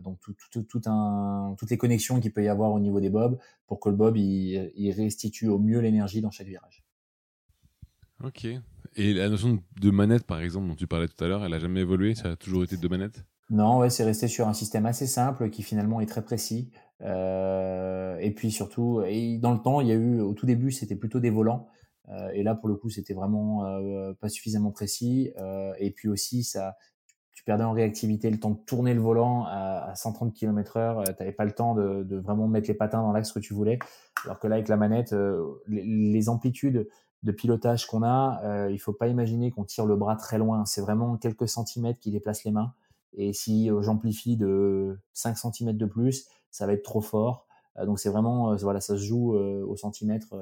[0.03, 3.81] donc tout, un, toutes les connexions qu'il peut y avoir au niveau des bobs pour
[3.81, 6.85] que le bob il, il restitue au mieux l'énergie dans chaque virage.
[8.23, 8.47] Ok.
[8.97, 11.59] Et la notion de manette, par exemple, dont tu parlais tout à l'heure, elle a
[11.59, 12.15] jamais évolué?
[12.15, 13.25] Ça a toujours été deux manettes?
[13.51, 16.71] Non, c'est resté sur un système assez simple qui finalement est très précis.
[17.03, 19.03] Euh, et puis surtout,
[19.41, 21.69] dans le temps, il y a eu au tout début, c'était plutôt des volants.
[22.09, 25.33] Euh, et là, pour le coup, c'était vraiment euh, pas suffisamment précis.
[25.79, 26.77] et puis aussi, ça,
[27.33, 31.05] tu perdais en réactivité le temps de tourner le volant à, à 130 km/h.
[31.05, 33.79] tu n'avais pas le temps de, vraiment mettre les patins dans l'axe que tu voulais.
[34.25, 35.15] Alors que là, avec la manette,
[35.69, 36.89] les, amplitudes
[37.23, 40.65] de pilotage qu'on a, il faut pas imaginer qu'on tire le bras très loin.
[40.65, 42.75] C'est vraiment quelques centimètres qui déplacent les mains.
[43.15, 47.47] Et si j'amplifie de 5 cm de plus, ça va être trop fort.
[47.79, 50.35] Euh, donc c'est vraiment, euh, voilà, ça se joue euh, au centimètre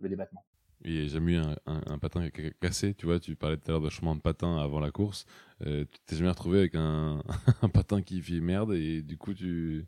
[0.00, 0.44] le débattement.
[0.84, 2.28] Il n'y a jamais eu un, un, patin
[2.60, 5.26] cassé, tu vois, tu parlais tout à l'heure de chemin de patin avant la course.
[5.60, 7.20] tu t'es jamais retrouvé avec un,
[7.62, 9.86] un, patin qui fait merde et du coup tu...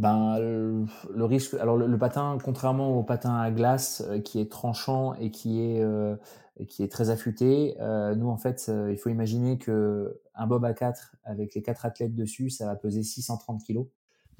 [0.00, 5.30] Ben, le, risque, alors le, patin, contrairement au patin à glace qui est tranchant et
[5.30, 5.84] qui est,
[6.68, 7.76] qui est très affûté,
[8.16, 12.14] nous en fait, il faut imaginer que un bob à 4 avec les quatre athlètes
[12.14, 13.86] dessus, ça va peser 630 kg.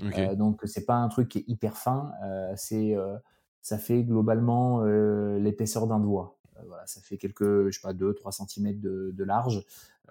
[0.03, 2.13] Euh, donc c'est pas un truc qui est hyper fin.
[2.25, 3.17] Euh, c'est euh,
[3.61, 6.39] ça fait globalement l'épaisseur d'un doigt.
[6.67, 9.63] voilà, ça fait quelques, je sais pas, 2-3 cm de, de large.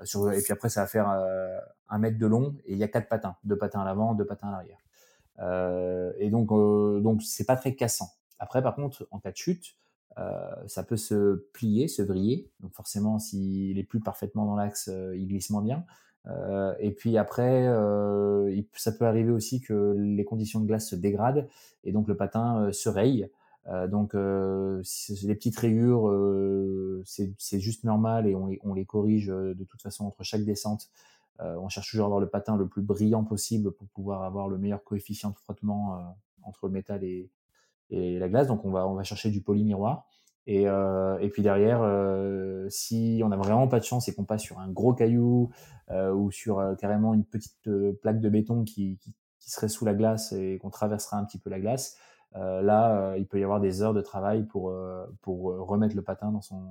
[0.03, 1.09] Sur, et puis après, ça va faire
[1.89, 4.25] un mètre de long et il y a quatre patins, deux patins à l'avant, deux
[4.25, 4.77] patins à l'arrière.
[5.41, 8.09] Euh, et donc, euh, donc c'est pas très cassant.
[8.39, 9.75] Après, par contre, en cas de chute,
[10.17, 12.49] euh, ça peut se plier, se vriller.
[12.59, 15.85] Donc forcément, s'il est plus parfaitement dans l'axe, il glisse moins bien.
[16.79, 17.65] Et puis après,
[18.73, 21.47] ça peut arriver aussi que les conditions de glace se dégradent
[21.83, 23.29] et donc le patin euh, se raye.
[23.87, 26.05] donc les petites rayures,
[27.05, 30.89] c'est juste normal et on les, corrige de toute façon entre chaque descente.
[31.39, 34.57] On cherche toujours à avoir le patin le plus brillant possible pour pouvoir avoir le
[34.57, 37.29] meilleur coefficient de frottement entre le métal et,
[37.91, 38.47] la glace.
[38.47, 40.07] Donc on va, chercher du poly miroir.
[40.45, 44.25] Et, euh, et puis derrière, euh, si on n'a vraiment pas de chance et qu'on
[44.25, 45.51] passe sur un gros caillou
[45.91, 47.69] euh, ou sur carrément une petite
[48.01, 48.99] plaque de béton qui,
[49.39, 51.97] serait sous la glace et qu'on traversera un petit peu la glace,
[52.35, 54.71] là, il peut y avoir des heures de travail pour,
[55.21, 56.61] pour remettre le patin dans son,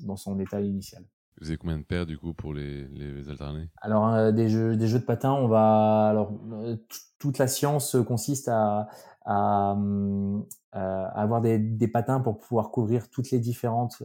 [0.00, 1.02] dans son état initial.
[1.40, 3.68] Vous avez combien de paires du coup pour les, les alternés?
[3.82, 6.32] Alors des jeux des jeux de patin, on va alors
[7.18, 8.88] toute la science consiste à,
[9.24, 9.76] à,
[10.72, 14.02] avoir des, des, patins pour pouvoir couvrir toutes les différentes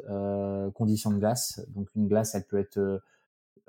[0.74, 1.62] conditions de glace.
[1.70, 3.02] Donc une glace, elle peut être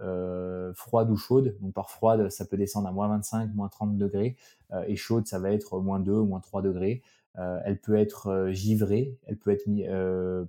[0.03, 1.57] euh, froide ou chaude.
[1.61, 4.37] Donc par froide, ça peut descendre à moins 25, moins 30 degrés.
[4.73, 7.03] Euh, et chaude, ça va être moins 2 ou moins 3 degrés.
[7.39, 9.67] Euh, elle peut être givrée, elle peut être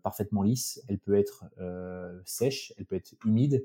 [0.02, 1.46] parfaitement lisse, elle peut être
[2.26, 3.64] sèche, elle peut être humide.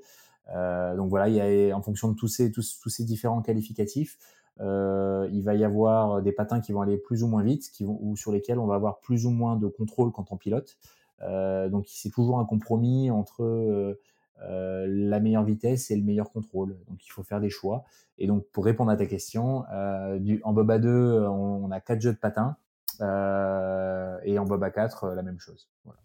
[0.48, 4.18] donc voilà, il y a, en fonction de tous ces, différents qualificatifs,
[4.60, 8.32] il va y avoir des patins qui vont aller plus ou moins vite, ou sur
[8.32, 10.78] lesquels on va avoir plus ou moins de contrôle quand on pilote.
[11.20, 13.96] donc c'est toujours un compromis entre
[14.42, 16.76] euh, la meilleure vitesse et le meilleur contrôle.
[16.88, 17.84] Donc il faut faire des choix.
[18.18, 22.00] Et donc pour répondre à ta question, euh, du, en Boba 2, on, a quatre
[22.00, 22.56] jeux de patins.
[23.00, 25.68] Euh, et en Boba 4, la même chose.
[25.84, 26.00] Voilà.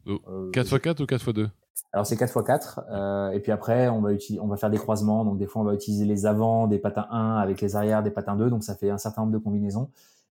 [0.51, 1.49] 4x4 ou 4x2
[1.91, 5.47] alors c'est 4x4 et puis après on va on va faire des croisements donc des
[5.47, 8.49] fois on va utiliser les avants des patins 1 avec les arrières des patins 2
[8.49, 9.89] donc ça fait un certain nombre de combinaisons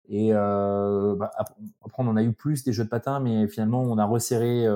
[0.08, 1.30] et bah,
[1.84, 4.66] après on en a eu plus des jeux de patins mais finalement on a resserré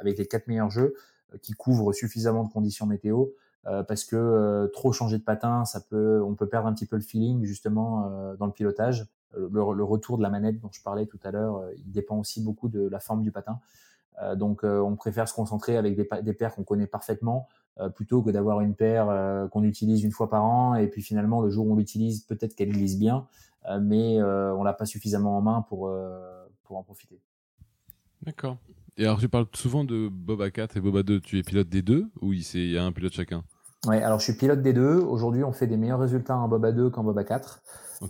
[0.00, 0.94] avec les quatre meilleurs jeux
[1.40, 3.28] qui couvre suffisamment de conditions météo
[3.66, 6.86] euh, parce que euh, trop changer de patin, ça peut, on peut perdre un petit
[6.86, 9.06] peu le feeling justement euh, dans le pilotage.
[9.36, 12.68] Le, retour de la manette dont je parlais tout à l'heure, il dépend aussi beaucoup
[12.68, 13.60] de la forme du patin.
[14.36, 17.48] donc on préfère se concentrer avec des, des paires qu'on connaît parfaitement
[17.94, 21.48] plutôt que d'avoir une paire qu'on utilise une fois par an et puis finalement le
[21.48, 23.26] jour où on l'utilise peut-être qu'elle glisse bien,
[23.80, 25.90] mais on l'a pas suffisamment en main pour
[26.64, 27.20] pour en profiter.
[28.22, 28.58] D'accord.
[28.96, 31.20] Et alors, tu parles souvent de Boba 4 et Boba 2.
[31.20, 33.42] Tu es pilote des deux ou il y a un pilote chacun?
[33.86, 34.96] Oui, alors je suis pilote des deux.
[34.96, 37.62] Aujourd'hui, on fait des meilleurs résultats en Boba 2 qu'en Boba 4.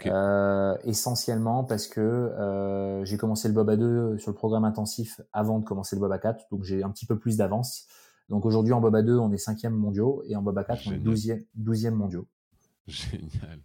[0.06, 5.58] Euh, essentiellement parce que euh, j'ai commencé le Boba 2 sur le programme intensif avant
[5.58, 7.86] de commencer le Boba 4, donc j'ai un petit peu plus d'avance.
[8.28, 10.98] Donc aujourd'hui en Boba 2, on est 5e mondiaux et en Boba 4, on est
[10.98, 12.26] 12e, 12e mondiaux.
[12.86, 13.60] Génial.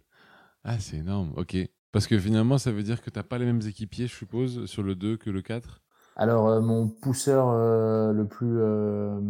[0.64, 1.32] Ah, c'est énorme.
[1.36, 1.56] Ok.
[1.92, 4.66] Parce que finalement, ça veut dire que tu n'as pas les mêmes équipiers, je suppose,
[4.66, 5.80] sur le 2 que le 4
[6.18, 9.20] alors euh, mon pousseur euh, le plus, euh,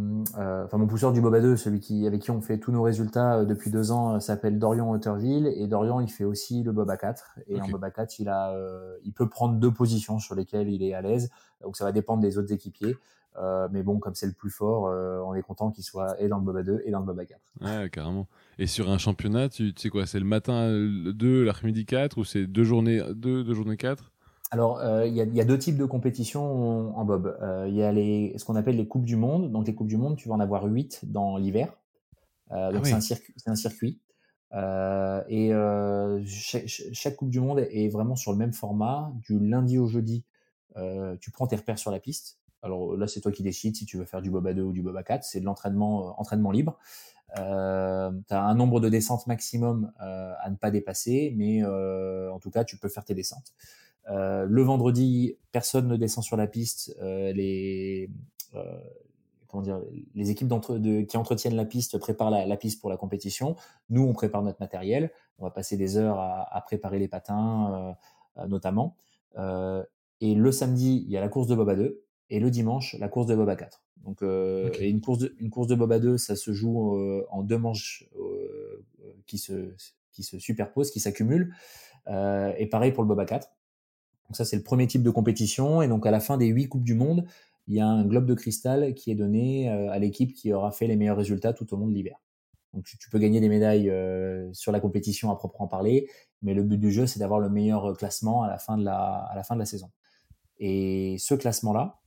[0.65, 3.45] enfin mon pousseur du Boba 2, celui qui avec qui on fait tous nos résultats
[3.45, 7.61] depuis deux ans, s'appelle Dorian Otterville et Dorian il fait aussi le Boba 4 et
[7.61, 8.57] en Boba 4 il a,
[9.05, 11.31] il peut prendre deux positions sur lesquelles il est à l'aise,
[11.63, 12.97] donc ça va dépendre des autres équipiers.
[13.71, 14.85] mais bon, comme c'est le plus fort,
[15.27, 17.41] on est content qu'il soit et dans le Boba 2 et dans le Boba 4.
[17.61, 18.27] Ouais, carrément.
[18.59, 22.47] Et sur un championnat, tu, sais quoi, c'est le matin 2, l'après-midi 4 ou c'est
[22.47, 24.11] deux journées 2, deux journées 4
[24.51, 27.37] alors, euh, il y, a, y, a, deux types de compétitions en bob.
[27.43, 29.53] Euh, il y a les, ce qu'on appelle les coupes du monde.
[29.53, 31.77] Donc, les coupes du monde, tu vas en avoir huit dans l'hiver.
[32.53, 34.01] Euh, donc, ah c'est un, circuit, un circuit.
[34.53, 35.53] et
[36.27, 39.13] chaque, chaque, coupe du monde est vraiment sur le même format.
[39.21, 40.25] Du lundi au jeudi,
[41.21, 42.39] tu prends tes repères sur la piste.
[42.63, 44.73] Alors là, c'est toi qui décides si tu veux faire du bob à 2 ou
[44.73, 45.25] du bob à 4.
[45.25, 46.79] C'est de l'entraînement entraînement libre.
[47.39, 52.51] Euh, tu as un nombre de descentes maximum à ne pas dépasser, mais en tout
[52.51, 53.53] cas, tu peux faire tes descentes.
[54.11, 56.97] Euh, le vendredi, personne ne descend sur la piste.
[57.01, 58.11] Euh, les
[58.55, 58.79] euh,
[59.47, 59.81] comment dire,
[60.15, 63.57] les équipes de, qui entretiennent la piste préparent la, piste pour la compétition.
[63.91, 65.11] Nous, on prépare notre matériel.
[65.39, 67.97] On va passer des heures à, préparer les patins,
[68.47, 68.95] notamment.
[70.21, 72.03] et le samedi, il y a la course de Boba 2.
[72.29, 73.83] Et le dimanche, la course de Boba 4.
[74.05, 77.59] Donc, et une course de, une course de Boba 2, ça se joue en deux
[77.59, 78.07] manches
[79.27, 79.73] qui se
[80.13, 81.55] qui se superposent, qui s'accumulent.
[82.07, 83.49] et pareil pour le Boba 4.
[84.29, 85.81] Donc ça, c'est le premier type de compétition.
[85.83, 87.25] Et donc à la fin des huit Coupes du Monde,
[87.67, 90.71] il y a un globe de cristal qui est donné euh, à l'équipe qui aura
[90.71, 92.19] fait les meilleurs résultats tout au long de l'hiver.
[92.75, 96.11] Donc tu peux gagner des médailles euh, sur la compétition à proprement parler,
[96.43, 99.65] mais le but du jeu, c'est d'avoir le meilleur classement à la fin de la,
[99.65, 99.91] saison.
[100.59, 102.01] Et ce classement-là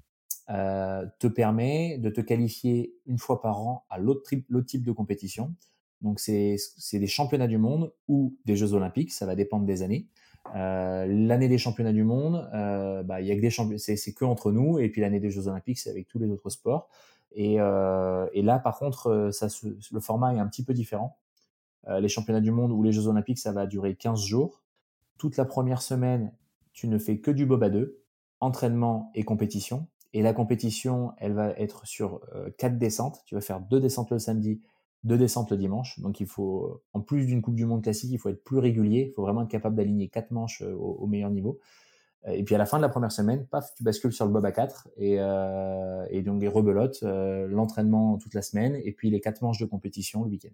[0.50, 4.24] euh, te permet de te qualifier une fois par an à l'autre
[4.66, 5.56] type de compétition.
[6.02, 6.58] Donc c'est
[6.94, 10.08] des championnats du monde ou des Jeux olympiques, ça va dépendre des années.
[10.56, 14.26] Euh, l'année des championnats du monde, euh, bah, y a que des championnats, c'est que
[14.26, 16.90] entre nous, et puis l'année des Jeux Olympiques, c'est avec tous les autres sports.
[17.34, 19.32] Et, euh, là, par contre, euh,
[19.92, 21.18] le format est un petit peu différent.
[22.00, 24.62] Les championnats du monde ou les Jeux Olympiques, ça va durer 15 jours.
[25.18, 26.32] Toute la première semaine,
[26.74, 28.04] tu ne fais que du bob à deux,
[28.40, 29.88] entraînement et compétition.
[30.14, 32.22] Et la compétition, elle va être sur
[32.60, 33.24] quatre descentes.
[33.26, 34.62] Tu vas faire deux descentes le samedi,
[35.04, 36.00] deux descentes le dimanche.
[36.00, 39.08] Donc il faut, en plus d'une Coupe du Monde classique, il faut être plus régulier.
[39.10, 41.60] Il faut vraiment être capable d'aligner quatre manches euh, au, meilleur niveau.
[42.28, 44.32] Euh, et puis à la fin de la première semaine, paf, tu bascules sur le
[44.32, 48.92] bob à 4 et, euh, et donc les rebelotes, euh, l'entraînement toute la semaine et
[48.92, 50.54] puis les quatre manches de compétition le week-end.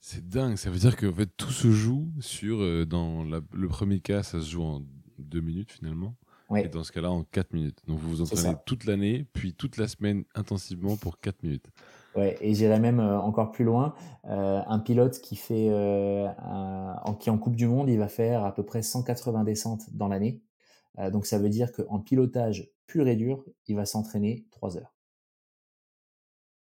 [0.00, 3.98] C'est dingue, ça veut dire que en fait, tout se joue sur, dans le premier
[3.98, 4.82] cas, ça se joue en
[5.18, 6.14] deux minutes finalement.
[6.56, 7.78] Et dans ce cas-là, en quatre minutes.
[7.86, 11.66] Donc vous vous entraînez toute l'année, puis toute la semaine intensivement pour quatre minutes.
[12.18, 13.94] Ouais, et j'irais même euh, encore plus loin.
[14.24, 16.26] Euh, un pilote qui fait, euh,
[17.04, 20.08] en, qui en Coupe du Monde, il va faire à peu près 180 descentes dans
[20.08, 20.42] l'année.
[21.12, 24.96] donc ça veut dire qu'en pilotage pur et dur, il va s'entraîner 3 heures.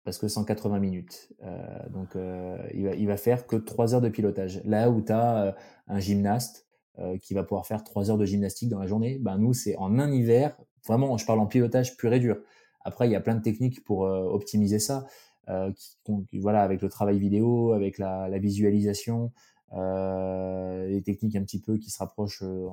[0.05, 1.33] Parce que 180 minutes.
[1.89, 2.15] donc
[2.73, 4.61] il, va, va faire que 3 heures de pilotage.
[4.63, 5.53] Là où tu as
[5.87, 6.65] un gymnaste
[7.21, 9.99] qui va pouvoir faire 3 heures de gymnastique dans la journée, ben nous c'est en
[9.99, 10.55] un hiver,
[10.87, 12.37] vraiment je parle en pilotage pur et dur.
[12.85, 15.05] Après il y a plein de techniques pour optimiser ça.
[15.47, 19.31] Qui, voilà, avec le travail vidéo, avec la, visualisation,
[19.73, 22.67] euh, les techniques un petit peu qui se rapprochent euh,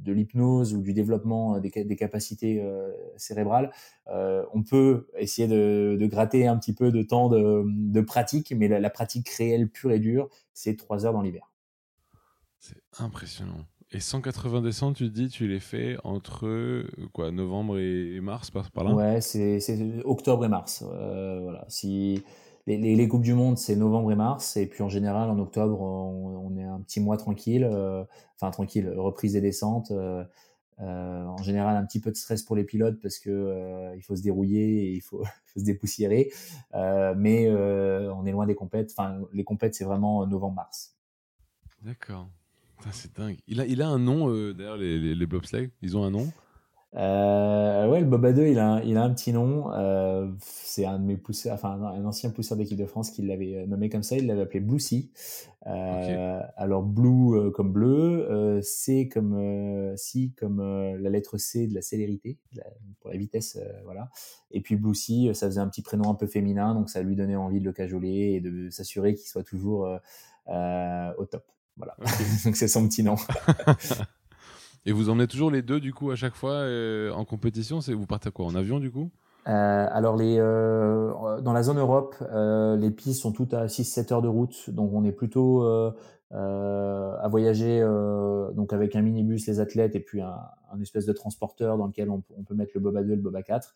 [0.00, 3.72] de l'hypnose ou du développement des, capacités euh, cérébrales.
[4.08, 8.68] Euh, on peut essayer de, gratter un petit peu de temps de, de pratique, mais
[8.68, 11.50] la, la, pratique réelle pure et dure, c'est trois heures dans l'hiver.
[12.58, 13.66] C'est impressionnant.
[13.92, 18.70] Et 180 descentes, tu te dis, tu les fais entre quoi, novembre et mars par,
[18.70, 18.94] par là?
[18.94, 19.60] Ouais, c'est
[20.04, 20.84] octobre et mars.
[20.92, 21.64] Euh, voilà.
[21.68, 22.22] Si
[22.66, 26.56] les, coupes du monde, c'est novembre et mars, et puis en général en octobre, on,
[26.56, 28.04] est un petit mois tranquille, euh,
[28.36, 29.90] enfin tranquille, reprise des descentes.
[29.90, 30.24] Euh,
[30.80, 34.16] euh, en général, un petit peu de stress pour les pilotes parce que il faut
[34.16, 35.22] se dérouiller et il faut,
[35.56, 36.30] se dépoussiérer,
[36.72, 38.92] mais on est loin des compètes.
[38.96, 40.96] Enfin, les compètes, c'est vraiment novembre-mars.
[41.82, 42.28] D'accord.
[42.92, 43.38] C'est dingue.
[43.46, 46.28] Il a, il a un nom, d'ailleurs, les, les, les bobsleigh, ils ont un nom?
[46.96, 49.72] Euh, ouais, le Boba 2, il a, un, il a un petit nom.
[49.72, 53.54] Euh, c'est un de mes pousseurs, enfin un ancien pousseur d'équipe de France qui l'avait
[53.54, 54.16] euh, nommé comme ça.
[54.16, 55.12] Il l'avait appelé Blue Sea.
[55.66, 61.74] Euh, Alors Blue euh, comme bleu, euh, C comme C comme la lettre C de
[61.74, 62.38] la célérité,
[63.00, 64.10] pour la vitesse, voilà.
[64.50, 67.14] Et puis Blue Sea, ça faisait un petit prénom un peu féminin, donc ça lui
[67.14, 69.86] donnait envie de le cajoler et de s'assurer qu'il soit toujours
[70.48, 71.44] au top.
[71.80, 71.96] Voilà.
[72.44, 73.16] donc c'est son petit nom.
[74.86, 77.80] Et vous emmenez toujours les deux, du coup, à chaque fois euh, en compétition?
[77.80, 78.46] Vous partez quoi?
[78.46, 79.10] En avion, du coup?
[79.48, 82.16] Euh, alors les, euh, dans la zone Europe,
[82.78, 85.64] les pistes sont toutes à 6-7 heures de route, donc on est plutôt
[86.32, 87.80] à voyager
[88.54, 90.36] donc avec un minibus, les athlètes et puis un,
[90.72, 93.22] un, espèce de transporteur dans lequel on, on peut mettre le Boba 2 et le
[93.22, 93.74] Boba 4.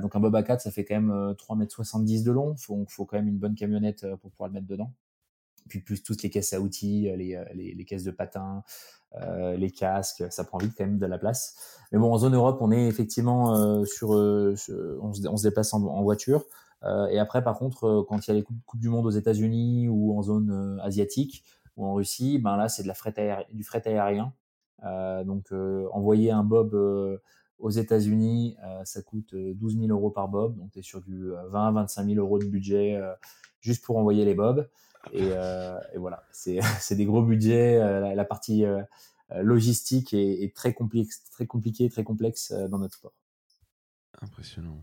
[0.00, 3.04] donc un Boba 4, ça fait quand même 3,70 m de long, donc il faut
[3.04, 4.92] quand même une bonne camionnette pour pouvoir le mettre dedans.
[5.68, 8.62] Puis plus toutes les caisses à outils, les, les, les caisses de patins,
[9.22, 11.56] euh, les casques, ça prend vite quand même de la place.
[11.90, 14.54] Mais bon, en zone Europe, on est effectivement euh, sur, euh,
[15.00, 16.44] on se, déplace en, voiture.
[17.10, 19.88] et après, par contre, quand il y a les coupes, coupe du monde aux États-Unis
[19.88, 21.44] ou en zone asiatique
[21.76, 24.32] ou en Russie, ben là, c'est de la du fret aérien.
[25.24, 25.52] donc,
[25.92, 26.74] envoyer un bob
[27.58, 30.56] aux États-Unis, ça coûte 12 000 euros par bob.
[30.58, 33.00] Donc, tu es sur du 20 25 000 euros de budget
[33.60, 34.68] juste pour envoyer les bobs.
[35.12, 37.80] Et, euh, et voilà, c'est des gros budgets.
[37.80, 38.82] Euh, la, partie euh,
[39.34, 40.74] logistique est, très,
[41.32, 43.14] très compliquée, très complexe dans notre sport.
[44.20, 44.82] Impressionnant.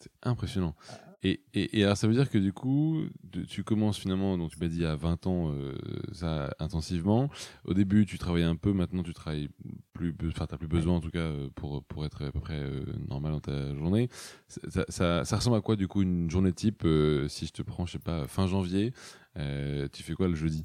[0.00, 0.74] C'est impressionnant.
[1.22, 3.04] Et, et, alors, ça veut dire que du coup,
[3.46, 5.76] tu commences finalement, donc tu m'as dit à 20 ans, euh,
[6.12, 7.28] ça intensivement.
[7.66, 9.50] Au début, tu travaillais un peu, maintenant tu travailles
[9.92, 12.86] plus, enfin, tu plus besoin en tout cas pour, pour être à peu près euh,
[13.06, 14.08] normal dans ta journée.
[14.48, 16.86] Ça, ressemble à quoi du coup une journée type
[17.28, 18.94] Si je te prends, je sais pas, fin janvier,
[19.36, 20.64] euh, tu fais quoi le jeudi?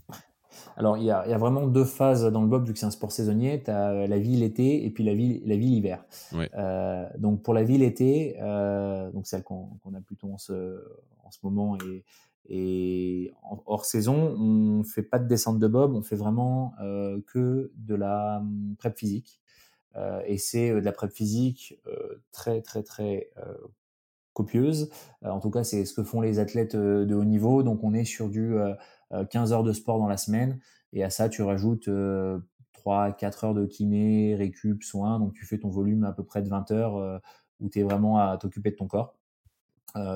[0.77, 2.79] Alors, il y, a, il y, a, vraiment deux phases dans le bob, vu que
[2.79, 3.61] c'est un sport saisonnier.
[3.63, 6.03] Tu as la vie l'été et puis la vie la vie l'hiver.
[6.33, 10.83] Euh, donc, pour la vie l'été, euh, donc celle qu'on a plutôt en ce,
[11.23, 12.03] en ce moment et,
[12.47, 13.33] et
[13.65, 17.95] hors saison, on fait pas de descente de bob, on fait vraiment euh, que de
[17.95, 19.41] la hum, prep physique.
[19.95, 21.79] Euh, et c'est de la prep physique
[22.31, 23.29] très, très, très
[24.35, 24.91] copieuse.
[25.23, 27.63] Euh, en tout cas, c'est ce que font les athlètes euh, de haut niveau.
[27.63, 28.55] Donc, on est sur du
[29.29, 30.59] 15 euh, heures de sport dans la semaine.
[30.93, 31.89] Et à ça, tu rajoutes
[32.73, 35.19] 3 4 heures de kiné, récup, soins.
[35.19, 37.21] Donc, tu fais ton volume à peu près de 20 heures
[37.59, 39.15] où tu es vraiment à t'occuper de ton corps.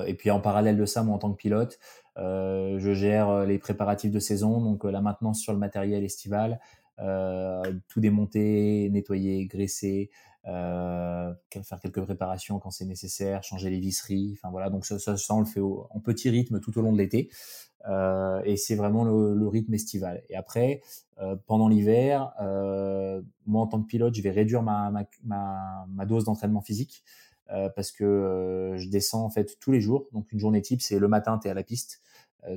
[0.06, 1.78] et puis en parallèle de ça, moi en tant que pilote,
[2.16, 6.60] je gère les préparatifs de saison, donc la maintenance sur le matériel estival,
[6.96, 10.10] tout démonter, nettoyer, graisser,
[10.46, 14.32] euh, faire quelques préparations quand c'est nécessaire, changer les visseries.
[14.38, 16.98] Enfin voilà, donc ça, ça, on le fait en petit rythme tout au long de
[16.98, 17.30] l'été.
[17.88, 20.22] Euh, et c'est vraiment le, rythme estival.
[20.28, 20.82] Et après,
[21.18, 24.92] euh, pendant l'hiver, euh, moi en tant que pilote, je vais réduire ma,
[26.06, 27.04] dose d'entraînement physique
[27.74, 30.08] parce que je descends en fait tous les jours.
[30.12, 32.00] Donc une journée type, c'est le matin, tu es à la piste.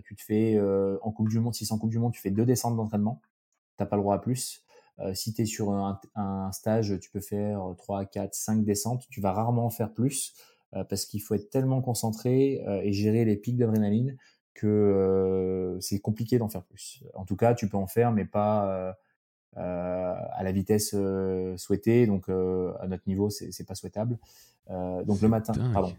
[0.04, 0.60] tu te fais
[1.02, 3.20] en Coupe du Monde, si c'est en Coupe du Monde, tu fais deux descentes d'entraînement.
[3.78, 4.64] T'as pas le droit à plus.
[5.16, 9.08] Si tu es sur un, un, stage, tu peux faire 3, 4, 5 descentes.
[9.10, 10.36] Tu vas rarement en faire plus
[10.72, 14.16] parce qu'il faut être tellement concentré et gérer les pics d'adrénaline
[14.54, 17.04] que c'est compliqué d'en faire plus.
[17.14, 18.96] En tout cas, tu peux en faire, mais pas
[19.56, 20.96] à la vitesse
[21.58, 22.08] souhaitée.
[22.08, 24.18] Donc, à notre niveau, c'est pas souhaitable.
[24.70, 25.94] donc, le matin, pardon.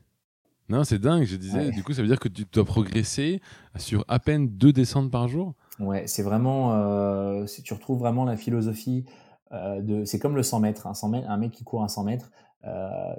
[0.70, 1.70] Non, c'est dingue, je disais.
[1.70, 3.42] Du coup, ça veut dire que tu dois progresser
[3.76, 5.55] sur à peine deux descentes par jour?
[5.78, 9.05] Ouais, c'est vraiment, tu retrouves vraiment la philosophie
[9.52, 12.05] de, c'est comme le 100 mètres, un 100 mètres, un mec qui court un 100
[12.05, 12.32] mètres,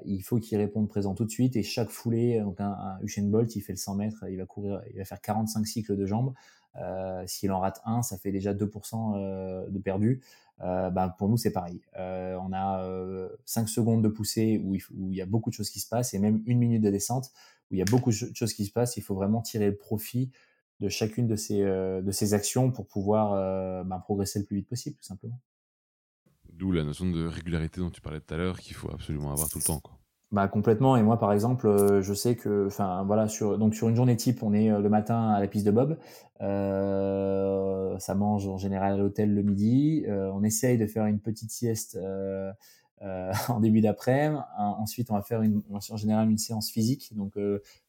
[0.05, 3.23] il faut qu'il réponde présent tout de suite et chaque foulée, donc un, un, Usain
[3.23, 6.05] Bolt, il fait le 100 mètres, il va courir, il va faire 45 cycles de
[6.05, 6.33] jambes.
[7.25, 10.21] S'il en rate un, ça fait déjà 2% de perdu.
[10.59, 11.81] bah, pour nous, c'est pareil.
[11.95, 15.87] on a 5 secondes de poussée où il, y a beaucoup de choses qui se
[15.87, 17.31] passent et même une minute de descente
[17.71, 18.97] où il y a beaucoup de choses qui se passent.
[18.97, 20.31] Il faut vraiment tirer le profit
[20.79, 24.57] de chacune de ces, euh, de ces actions pour pouvoir euh, ben, progresser le plus
[24.57, 25.39] vite possible, tout simplement.
[26.57, 29.49] D'où la notion de régularité dont tu parlais tout à l'heure, qu'il faut absolument avoir
[29.49, 29.81] tout le temps.
[30.31, 30.97] Bah complètement.
[30.97, 34.15] Et moi, par exemple, euh, je sais que, enfin voilà, sur donc sur une journée
[34.15, 35.97] type, on est le matin à la piste de bob.
[36.41, 40.05] Euh, ça mange en général à l'hôtel le midi.
[40.07, 41.97] on essaye de faire une petite sieste
[43.01, 44.41] en début d'après-midi.
[44.57, 47.37] Ensuite, on va faire en général une séance physique, donc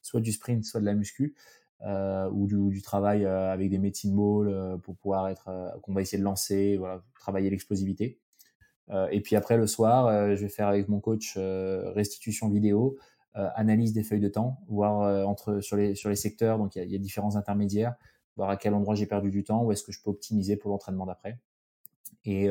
[0.02, 1.34] soit du sprint, soit de la muscu.
[1.82, 5.50] Euh, ou, du, travail euh, avec des médecines balls euh, pour pouvoir être
[5.82, 6.80] qu'on va essayer de lancer,
[7.20, 8.18] travailler l'explosivité.
[9.10, 12.96] Et puis après le soir, je vais faire avec mon coach restitution vidéo,
[13.34, 16.58] analyse des feuilles de temps, voir entre sur les sur les secteurs.
[16.58, 17.94] Donc il y, a, différents intermédiaires,
[18.36, 20.70] voir à quel endroit j'ai perdu du temps, où est-ce que je peux optimiser pour
[20.70, 21.38] l'entraînement d'après.
[22.24, 22.48] Et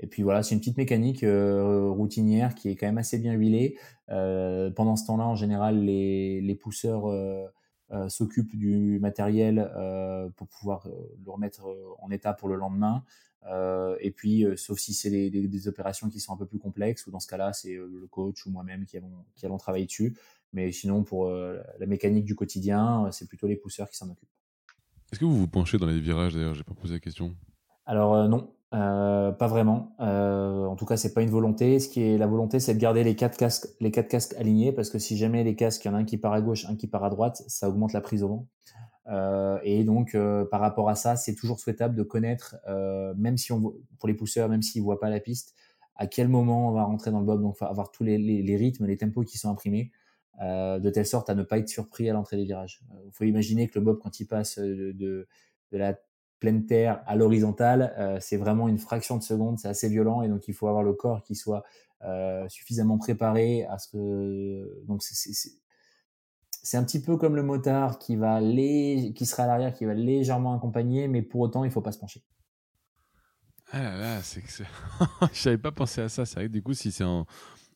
[0.00, 3.76] et puis voilà, c'est une petite mécanique routinière qui est quand même assez bien huilée.
[4.06, 7.46] pendant ce temps-là, en général, les, les pousseurs euh,
[8.08, 10.90] s'occupe du matériel euh, pour pouvoir euh,
[11.24, 11.62] le remettre
[12.00, 13.02] en état pour le lendemain.
[14.00, 17.10] et puis, sauf si c'est des, des, opérations qui sont un peu plus complexes, ou
[17.10, 20.16] dans ce cas-là, c'est le coach ou moi-même qui allons, qui allons travailler dessus.
[20.52, 24.28] Mais sinon, pour la mécanique du quotidien, c'est plutôt les pousseurs qui s'en occupent.
[25.12, 26.54] Est-ce que vous vous penchez dans les virages d'ailleurs?
[26.54, 27.34] J'ai pas posé la question.
[27.86, 29.94] Alors non, euh, pas vraiment.
[30.00, 31.80] Euh, en tout cas, c'est pas une volonté.
[31.80, 34.72] Ce qui est la volonté, c'est de garder les quatre casques, les quatre casques alignés,
[34.72, 36.66] parce que si jamais les casques, il y en a un qui part à gauche,
[36.68, 38.46] un qui part à droite, ça augmente la prise au vent.
[39.08, 43.38] Euh, et donc, euh, par rapport à ça, c'est toujours souhaitable de connaître, euh, même
[43.38, 45.54] si on pour les pousseurs, même s'ils voient pas la piste,
[45.96, 47.40] à quel moment on va rentrer dans le bob.
[47.40, 49.90] Donc, avoir tous les, rythmes, les tempos qui sont imprimés,
[50.40, 52.80] de telle sorte à ne pas être surpris à l'entrée des virages.
[53.06, 55.26] Il faut imaginer que le bob, quand il passe de, de
[55.72, 55.98] la
[56.40, 60.28] pleine terre à l'horizontale, euh, c'est vraiment une fraction de seconde, c'est assez violent et
[60.28, 61.64] donc il faut avoir le corps qui soit
[62.04, 68.16] euh, suffisamment préparé à ce que donc c'est un petit peu comme le motard qui
[68.16, 71.92] va qui sera à l'arrière, qui va légèrement accompagner, mais pour autant il faut pas
[71.92, 72.22] se pencher.
[73.70, 74.48] Ah là là, c'est que
[75.32, 76.24] je n'avais pas pensé à ça.
[76.24, 77.26] C'est vrai que du coup, si c'est en,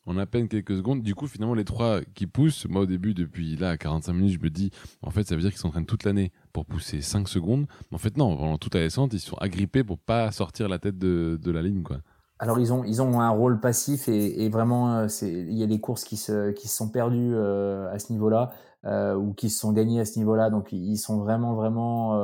[0.07, 1.03] en à peine quelques secondes.
[1.03, 4.35] Du coup, finalement, les trois qui poussent, moi au début, depuis là, à 45 minutes,
[4.35, 4.71] je me dis,
[5.03, 7.67] en fait, ça veut dire qu'ils s'entraînent toute l'année pour pousser 5 secondes.
[7.93, 10.99] En fait, non, pendant toute la descente, ils sont agrippés pour pas sortir la tête
[10.99, 11.99] de, la ligne, quoi.
[12.39, 15.79] Alors ils ont ils ont un rôle passif et, vraiment euh, il y a des
[15.79, 18.51] courses qui se qui se sont perdues euh, à ce niveau-là
[18.85, 22.15] euh, ou qui se sont gagnées à ce niveau-là donc ils sont vraiment vraiment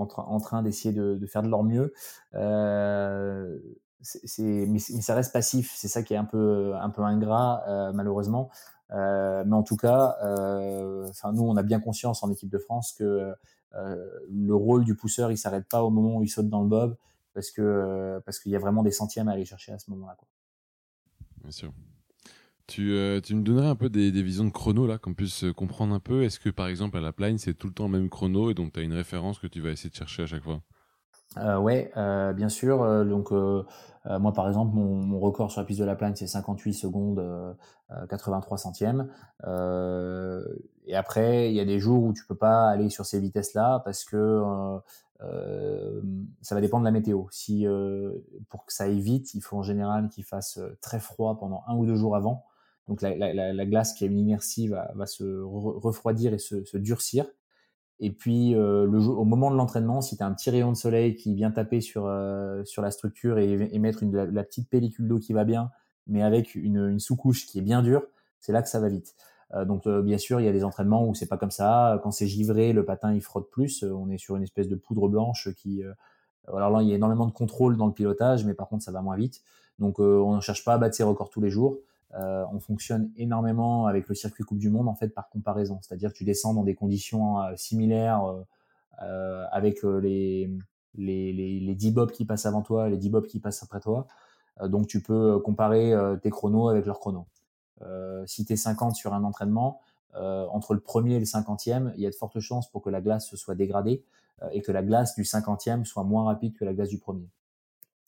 [0.00, 1.92] en, train d'essayer de, faire de leur mieux
[4.38, 5.72] mais, ça reste passif.
[5.74, 8.50] C'est ça qui est un peu, un peu ingrat, euh, malheureusement.
[8.90, 12.92] Euh, mais en tout cas, euh, nous, on a bien conscience en équipe de France
[12.92, 13.34] que
[13.74, 16.96] le rôle du pousseur, il s'arrête pas au moment où il saute dans le bob,
[17.32, 20.18] parce que parce qu'il y a vraiment des centièmes à aller chercher à ce moment-là.
[21.40, 21.72] Bien sûr.
[22.66, 25.94] Tu, tu, me donnerais un peu des, des, visions de chrono là, qu'on puisse comprendre
[25.94, 26.22] un peu.
[26.22, 28.54] Est-ce que par exemple à la plane c'est tout le temps le même chrono et
[28.54, 30.62] donc tu as une référence que tu vas essayer de chercher à chaque fois?
[31.38, 32.82] Euh, ouais, euh, bien sûr.
[32.82, 33.64] Euh, donc euh,
[34.06, 36.74] euh, moi par exemple, mon, mon, record sur la piste de la plaine c'est 58
[36.74, 37.56] secondes
[38.08, 39.08] 83 centièmes.
[40.86, 43.82] et après, il y a des jours où tu peux pas aller sur ces vitesses-là
[43.84, 44.42] parce que
[46.40, 47.24] ça va dépendre de la météo.
[47.30, 47.66] Si
[48.48, 51.76] pour que ça aille vite, il faut en général qu'il fasse très froid pendant un
[51.76, 52.46] ou deux jours avant.
[52.88, 56.64] Donc la, la, la glace qui a une inertie va, va se refroidir et se,
[56.64, 57.26] se durcir.
[58.00, 61.14] Et puis euh, au moment de l'entraînement, si tu as un petit rayon de soleil
[61.14, 65.06] qui vient taper sur euh, sur la structure et, et mettre une, la, petite pellicule
[65.08, 65.70] d'eau qui va bien,
[66.06, 68.02] mais avec une, sous-couche qui est bien dure,
[68.40, 69.14] c'est là que ça va vite.
[69.54, 72.00] Euh, donc bien sûr, il y a des entraînements où c'est pas comme ça.
[72.02, 73.84] Quand c'est givré, le patin il frotte plus.
[73.84, 75.82] On est sur une espèce de poudre blanche qui.
[76.48, 78.90] alors là, il y a énormément de contrôle dans le pilotage, mais par contre, ça
[78.90, 79.42] va moins vite.
[79.78, 81.78] Donc on ne cherche pas à battre ses records tous les jours.
[82.14, 86.12] Euh, on fonctionne énormément avec le circuit Coupe du Monde en fait par comparaison, c'est-à-dire
[86.12, 88.22] que tu descends dans des conditions euh, similaires
[89.02, 90.50] euh, avec les
[90.94, 93.80] les, les, les 10 bobs qui passent avant toi, les 10 bobs qui passent après
[93.80, 94.06] toi.
[94.62, 97.26] donc tu peux comparer tes chronos avec leurs chronos.
[98.26, 99.80] si tu es 50 sur un entraînement,
[100.14, 103.00] entre le premier et le cinquantième, il y a de fortes chances pour que la
[103.00, 104.04] glace se soit dégradée
[104.52, 107.26] et que la glace du cinquantième soit moins rapide que la glace du premier.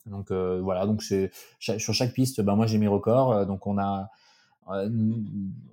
[0.05, 3.31] Donc euh, voilà, donc sur chaque piste, ben moi j'ai mes records.
[3.31, 4.09] Euh, donc on a,
[4.69, 4.89] euh,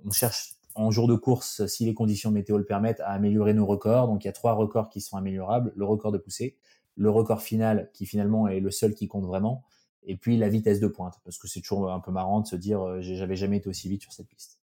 [0.05, 3.65] on cherche en jour de course, si les conditions météo le permettent, à améliorer nos
[3.65, 4.07] records.
[4.07, 6.57] Donc il y a trois records qui sont améliorables le record de poussée,
[6.95, 9.63] le record final qui finalement est le seul qui compte vraiment,
[10.03, 12.55] et puis la vitesse de pointe, parce que c'est toujours un peu marrant de se
[12.55, 14.62] dire, j'avais jamais été aussi vite sur cette piste.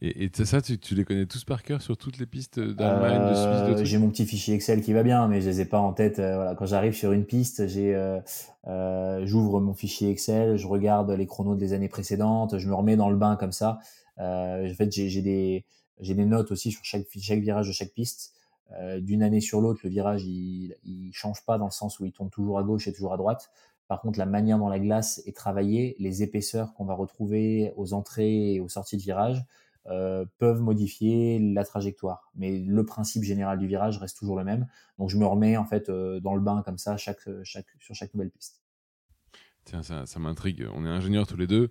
[0.00, 3.34] Et, et ça, tu, les connais tous par cœur sur toutes les pistes d'Allemagne, de
[3.34, 5.78] Suisse, de J'ai mon petit fichier Excel qui va bien, mais je les ai pas
[5.78, 6.16] en tête.
[6.16, 7.94] voilà, quand j'arrive sur une piste, j'ai,
[9.24, 13.08] j'ouvre mon fichier Excel, je regarde les chronos des années précédentes, je me remets dans
[13.08, 13.78] le bain comme ça.
[14.18, 15.64] en fait, j'ai des
[16.00, 18.32] j'ai des notes aussi sur chaque, chaque virage de chaque piste.
[18.72, 22.04] Euh, D'une année sur l'autre, le virage, il, il change pas dans le sens où
[22.04, 23.50] il tourne toujours à gauche et toujours à droite.
[23.88, 27.92] Par contre, la manière dont la glace est travaillée, les épaisseurs qu'on va retrouver aux
[27.92, 29.44] entrées et aux sorties de virage
[29.90, 32.30] euh, peuvent modifier la trajectoire.
[32.34, 34.66] Mais le principe général du virage reste toujours le même.
[34.98, 37.94] Donc, je me remets en fait euh, dans le bain comme ça chaque, chaque, sur
[37.94, 38.62] chaque nouvelle piste.
[39.64, 40.66] Tiens, ça, ça m'intrigue.
[40.74, 41.70] On est ingénieurs tous les deux.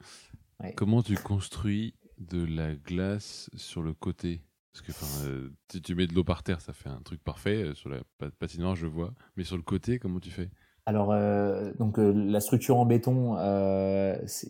[0.76, 4.42] Comment tu construis de la glace sur le côté?
[4.74, 7.64] Parce que euh, si tu mets de l'eau par terre, ça fait un truc parfait.
[7.64, 8.02] Euh, sur la
[8.40, 9.14] patinoire, je vois.
[9.38, 10.50] Mais sur le côté, comment tu fais?
[10.88, 13.36] Alors, euh, donc la structure en béton,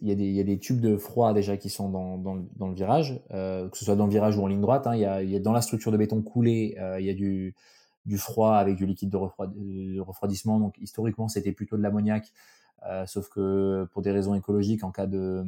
[0.01, 3.86] il y, a des tubes de froid déjà qui sont dans, le, virage, que ce
[3.86, 4.86] soit dans le virage ou en ligne droite.
[4.86, 7.55] Hein, il y, a, dans la structure de béton coulée, il y a du,
[8.05, 10.59] du froid avec du liquide de, refroidissement.
[10.59, 12.31] Donc historiquement, c'était plutôt de l'ammoniac.
[12.88, 15.43] Euh, sauf que pour des raisons écologiques, en cas de,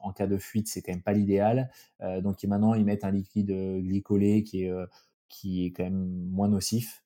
[0.00, 1.70] en cas de fuite, c'est quand même pas l'idéal.
[2.02, 4.86] Euh, donc maintenant, ils mettent un liquide glycolé qui est, euh,
[5.28, 7.02] qui est quand même moins nocif.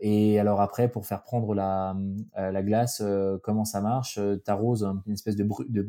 [0.00, 1.96] et alors après, pour faire prendre la,
[2.36, 3.02] la glace,
[3.42, 5.86] comment ça marche Tu arroses une espèce de, de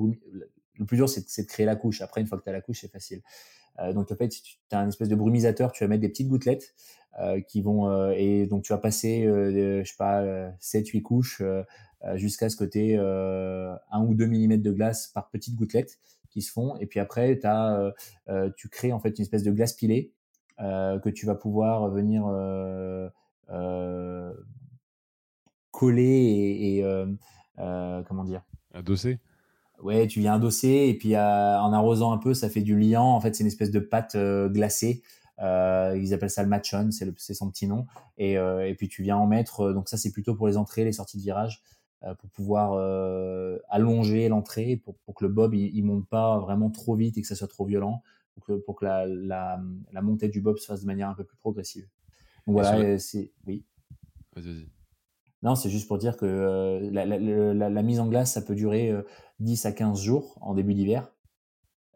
[0.74, 2.01] Le plus dur, c'est de créer la couche.
[2.01, 3.22] Après, une fois que tu as la couche, c'est facile.
[3.93, 6.76] donc en fait, tu as un espèce de brumisateur, tu vas mettre des petites gouttelettes
[7.47, 11.41] qui vont et donc tu vas passer je sais pas 7 8 couches
[12.05, 15.97] euh, jusqu'à ce que tu euh, un ou deux millimètres de glace par petites gouttelettes
[16.30, 16.78] qui se font.
[16.78, 17.93] Et puis après, as,
[18.30, 20.11] euh, tu crées en fait une espèce de glace pilée
[20.58, 22.26] que tu vas pouvoir venir
[25.72, 27.06] coller et,
[28.08, 28.43] comment dire?
[28.74, 29.20] Adosser
[29.82, 33.03] Ouais, tu viens adosser et puis en arrosant un peu, ça fait du liant.
[33.03, 35.03] En fait, c'est une espèce de pâte glacée.
[35.39, 37.86] ils appellent ça le matchon, c'est son petit nom.
[38.18, 39.74] Et, et, puis tu viens en mettre.
[39.74, 41.62] Donc ça, c'est plutôt pour les entrées, les sorties de virage.
[42.06, 46.70] Euh, pour pouvoir euh, allonger l'entrée pour, pour, que le bob il, monte pas vraiment
[46.70, 48.03] trop vite et que ça soit trop violent
[48.36, 49.60] pour que, pour que la, la,
[49.92, 51.88] la, montée du bob se fasse de manière un peu plus progressive.
[52.46, 53.66] Donc voilà, c'est oui.
[54.36, 54.68] Vas-y,
[55.42, 58.94] Non, c'est juste pour dire que euh, la, mise en glace, ça peut durer
[59.40, 61.12] 10 à 15 jours en début d'hiver.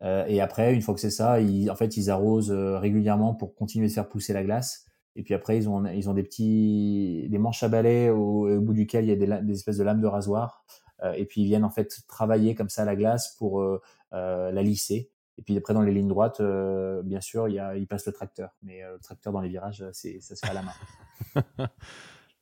[0.02, 3.54] Euh, et après, une fois que c'est ça, ils, en fait, ils arrosent régulièrement pour
[3.54, 4.86] continuer de faire pousser la glace.
[5.16, 8.74] Et puis après, ils ont, ils ont des petits, des manches à balai au, bout
[8.74, 10.64] duquel il y a des, espèces de lames de rasoir.
[11.04, 13.82] Euh, et puis ils viennent en fait travailler comme ça la glace pour euh,
[14.14, 15.12] euh, la lisser.
[15.40, 16.42] Et puis après, dans les lignes droites,
[17.04, 18.52] bien sûr, il, y a, il passe le tracteur.
[18.62, 21.68] Mais le tracteur dans les virages, c'est, ça se fait à la main.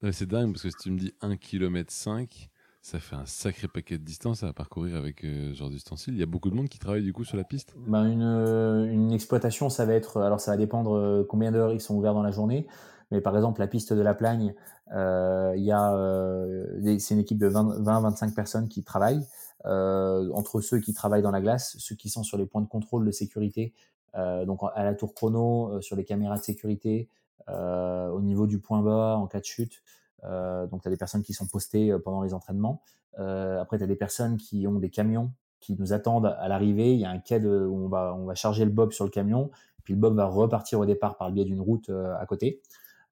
[0.11, 2.49] c'est dingue parce que si tu me dis 1 km 5,
[2.87, 6.13] ça fait un sacré paquet de distance à parcourir avec euh, ce genre d'ustensile.
[6.13, 7.73] Il y a beaucoup de monde qui travaille du coup sur la piste?
[7.85, 10.21] Ben une, euh, une, exploitation, ça va être.
[10.21, 12.65] Alors ça va dépendre euh, combien d'heures ils sont ouverts dans la journée.
[13.11, 14.53] Mais par exemple, la piste de la Plagne,
[14.93, 19.25] euh, il y a, euh, c'est une équipe de 20-25 personnes qui travaillent.
[19.65, 22.67] Euh, entre ceux qui travaillent dans la glace, ceux qui sont sur les points de
[22.67, 23.73] contrôle de sécurité,
[24.15, 27.07] donc à la tour chrono, sur les caméras de sécurité,
[27.47, 29.83] au niveau du point bas en cas de chute.
[30.23, 32.81] Euh, donc, tu as des personnes qui sont postées euh, pendant les entraînements.
[33.19, 36.93] Euh, après, tu as des personnes qui ont des camions qui nous attendent à l'arrivée.
[36.93, 39.49] Il y a un quai où on va, charger le bob sur le camion,
[39.83, 42.61] puis le bob va repartir au départ par le biais d'une route à côté.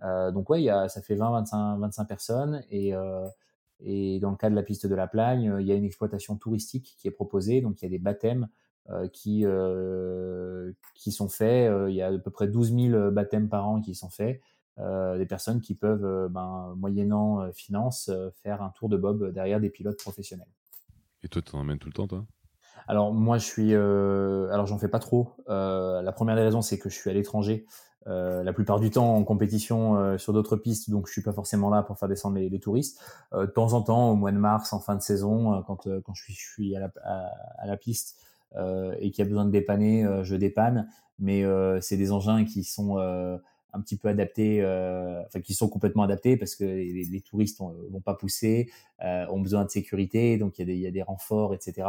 [0.02, 2.94] donc ouais, ça fait 20-25 25 personnes et,
[3.80, 6.38] et dans le cas de la piste de la Plagne, il y a une exploitation
[6.38, 7.62] touristique qui est proposée.
[7.62, 8.48] Donc il y a des baptêmes
[9.12, 9.46] qui,
[10.94, 11.72] qui sont faits.
[11.90, 14.42] il y a à peu près 12 000 baptêmes par an qui sont faits.
[14.78, 18.12] Euh, des personnes qui peuvent, euh, ben, moyennant euh, finance,
[18.44, 20.50] faire un tour de bob derrière des pilotes professionnels.
[21.24, 22.26] Et toi, tu en emmènes tout le temps, toi?
[22.88, 25.32] Alors moi je suis, alors j'en fais pas trop.
[25.48, 27.66] la première des raisons c'est que je suis à l'étranger
[28.06, 31.82] la plupart du temps en compétition sur d'autres pistes, donc je suis pas forcément là
[31.82, 33.00] pour faire descendre les, touristes.
[33.34, 36.24] de temps en temps, au mois de mars, en fin de saison, quand quand je
[36.24, 36.92] suis, je suis à la,
[37.58, 38.18] à la piste
[38.56, 40.88] et qu'il y a besoin de dépanner, je dépanne.
[41.18, 41.44] Mais
[41.82, 43.00] c'est des engins qui sont
[43.76, 47.92] un petit peu adaptés, euh, enfin qui sont complètement adaptés parce que les, touristes ne
[47.92, 48.72] vont pas pousser,
[49.04, 51.88] euh, ont besoin de sécurité, donc il y, y, a des renforts, etc.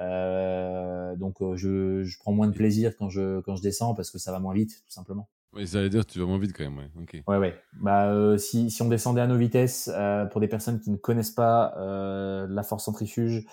[0.00, 4.18] Euh, donc je, je, prends moins de plaisir quand je, quand je descends parce que
[4.18, 5.28] ça va moins vite, tout simplement.
[5.56, 6.90] Oui, ça veut dire que tu vas moins vite quand même, ouais.
[7.02, 7.22] Ok.
[7.26, 7.54] Ouais, ouais.
[7.80, 9.90] Bah, si, si on descendait à nos vitesses,
[10.30, 11.74] pour des personnes qui ne connaissent pas
[12.48, 13.46] la force centrifuge,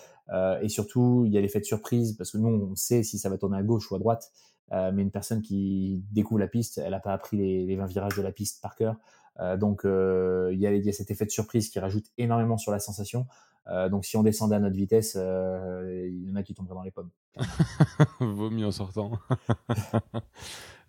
[0.62, 3.28] et surtout, il y a l'effet de surprise parce que nous, on sait si ça
[3.30, 4.30] va tourner à gauche ou à droite.
[4.72, 7.86] Euh, mais une personne qui découvre la piste, elle n'a pas appris les, les, 20
[7.86, 8.96] virages de la piste par cœur.
[9.40, 12.72] Euh, donc euh, il y, y, a, cet effet de surprise qui rajoute énormément sur
[12.72, 13.26] la sensation.
[13.90, 16.90] Donc si on descendait à notre vitesse, il y en a qui tomberaient dans les
[16.90, 17.10] pommes.
[18.20, 19.12] Vaut mieux en sortant.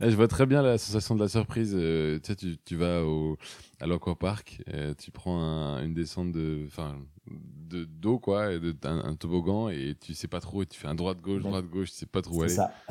[0.02, 1.72] Eh, je vois très bien la sensation de la surprise.
[1.72, 3.38] tu sais, tu, vas au,
[3.80, 4.62] à l'Aquapark,
[4.98, 5.40] tu prends
[5.78, 6.98] une descente de, enfin,
[7.28, 10.88] de d'eau quoi, et de, un, toboggan et tu sais pas trop, et tu fais
[10.88, 12.50] un droite gauche, droite gauche, tu sais pas trop où aller.
[12.50, 12.74] C'est ça.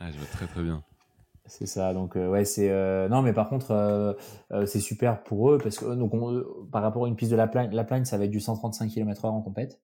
[0.00, 0.82] ah, je vois très très bien.
[1.48, 1.94] C'est ça.
[1.94, 2.68] Donc ouais, c'est
[3.08, 4.16] non, mais par contre,
[4.66, 6.12] c'est super pour eux parce que donc
[6.70, 8.88] par rapport à une piste de la plaine, la plaine, ça va être du 135
[8.90, 9.80] km/h en compète.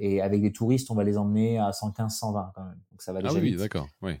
[0.00, 2.78] Et avec des touristes, on va les emmener à 115, 120 quand même.
[2.90, 3.58] Donc ça va ah déjà ah oui, vite.
[3.58, 3.88] d'accord.
[4.02, 4.12] Oui.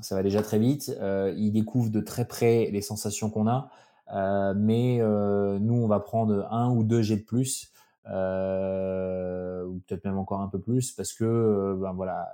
[0.00, 0.94] Ça va déjà très vite.
[1.00, 3.70] Euh, ils découvrent de très près les sensations qu'on a.
[4.14, 7.71] Euh, mais euh, nous, on va prendre un ou deux jets de plus.
[8.08, 12.28] Euh, ou peut-être même encore un peu plus parce que euh, ben voilà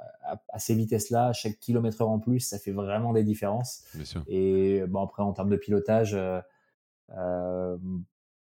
[0.49, 4.07] à, ces vitesses là chaque kilomètre heure en plus ça fait vraiment des différences Bien
[4.07, 4.25] sûr.
[4.29, 6.17] et bon après en termes de pilotage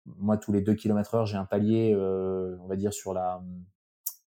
[0.06, 3.42] moi tous les deux kilomètres heure j'ai un palier on va dire sur la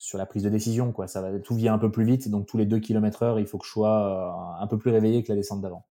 [0.00, 0.92] sur la prise de décision.
[0.92, 1.06] Quoi.
[1.06, 3.46] Ça va, tout vient un peu plus vite, donc tous les 2 km heure, il
[3.46, 5.86] faut que je sois euh, un peu plus réveillé que la descente d'avant.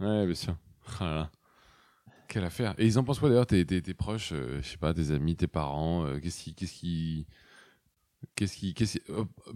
[0.00, 0.56] Ouais, bien sûr.
[2.28, 2.74] Quelle affaire.
[2.78, 5.36] Et ils en pensent quoi d'ailleurs, tes, tes, proches, euh, je sais pas, tes amis,
[5.36, 6.54] tes parents euh, Qu'est-ce qui.
[6.54, 7.26] Qu'est-ce qui...
[8.34, 8.98] Qu'est-ce qui, qu'est-ce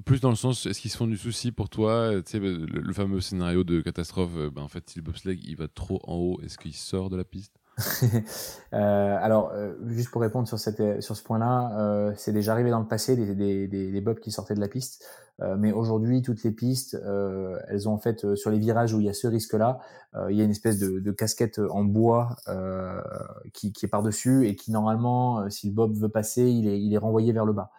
[0.05, 2.93] plus dans le sens, est-ce qu'ils se font du souci pour toi Tu sais, le,
[2.93, 6.41] fameux scénario de catastrophe, ben, en fait, si le bobsleigh il va trop en haut,
[6.43, 7.61] est-ce qu'il sort de la piste?
[8.73, 12.71] Euh, alors, euh, juste pour répondre sur, cette, sur ce point-là, euh, c'est déjà arrivé
[12.71, 15.73] dans le passé des, des, des, des bobs qui sortaient de la piste, euh, mais
[15.73, 19.09] aujourd'hui, toutes les pistes, euh, elles ont en fait sur les virages où il y
[19.09, 19.81] a ce risque-là,
[20.29, 22.37] il y a une espèce de, de casquette en bois
[23.53, 26.93] qui, qui, est par-dessus et qui normalement, si le bob veut passer, il est, il
[26.93, 27.71] est renvoyé vers le bas.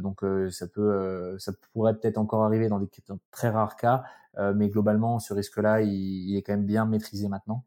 [0.00, 2.88] donc ça peut, ça pourrait peut-être encore arriver dans des
[3.30, 4.04] très rares cas,
[4.54, 7.64] mais globalement, ce risque-là, il, il, est quand même bien maîtrisé maintenant.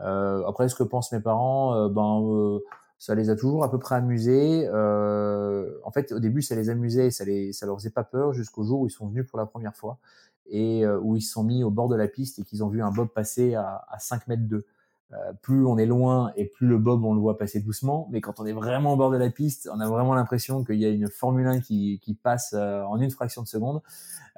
[0.00, 2.58] Euh, après, ce que pensent mes parents, euh, ben euh,
[3.02, 4.68] ça les a toujours à peu près amusés.
[4.72, 8.32] Euh, en fait, au début, ça les amusait, ça les, ça leur faisait pas peur
[8.32, 9.98] jusqu'au jour où ils sont venus pour la première fois
[10.46, 12.82] et où ils se sont mis au bord de la piste et qu'ils ont vu
[12.82, 14.66] un bob passer à, à 5 mètres d'eux.
[15.12, 18.20] Euh, plus on est loin et plus le bob on le voit passer doucement, mais
[18.20, 20.86] quand on est vraiment au bord de la piste, on a vraiment l'impression qu'il y
[20.86, 23.82] a une Formule 1 qui, qui passe en une fraction de seconde.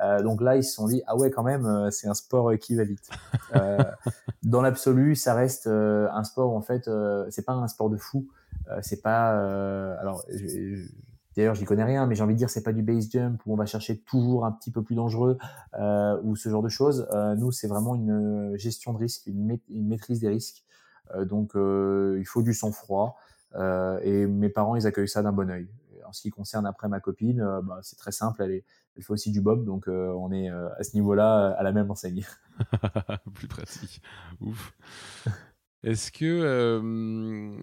[0.01, 2.53] Euh, donc là, ils se sont dit ah ouais quand même, euh, c'est un sport
[2.59, 3.09] qui va vite.
[3.55, 3.79] Euh,
[4.43, 6.91] dans l'absolu, ça reste un sport en fait,
[7.31, 8.27] c'est pas un sport de fou.
[8.83, 9.31] C'est pas
[9.99, 10.25] alors
[11.37, 13.53] D'ailleurs, j'y connais rien, mais j'ai envie de dire, c'est pas du base jump où
[13.53, 15.37] on va chercher toujours un petit peu plus dangereux
[15.77, 17.09] euh, ou ce genre de choses.
[17.13, 20.63] Euh, nous, c'est vraiment une gestion de risque, une, maîtrise des risques.
[21.13, 23.17] Euh, donc, il faut du sang-froid.
[23.57, 25.69] et mes parents, ils accueillent ça d'un bon oeil
[26.07, 28.65] en ce qui concerne après ma copine, euh, bah, c'est très simple, elle, est,
[28.97, 31.73] elle fait aussi du bob, donc euh, on est euh, à ce niveau-là à la
[31.73, 32.25] même enseigne.
[33.35, 34.03] Plus pratique.
[34.41, 34.73] Ouf.
[35.85, 37.55] Est-ce que,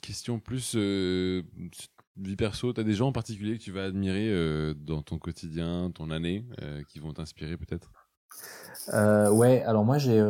[0.00, 0.76] question plus
[2.16, 5.90] vie perso, tu as des gens en particulier que tu vas admirer dans ton quotidien,
[5.94, 6.44] ton année,
[6.88, 7.90] qui vont t'inspirer peut-être?
[9.32, 10.22] Ouais, alors moi j'ai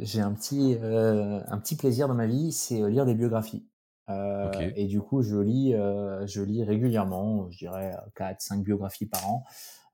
[0.00, 3.64] j'ai un petit un petit plaisir dans ma vie, c'est lire des biographies.
[4.10, 9.06] Euh, et du coup, je lis, euh, je lis régulièrement, je dirais 4, 5 biographies
[9.06, 9.44] par an.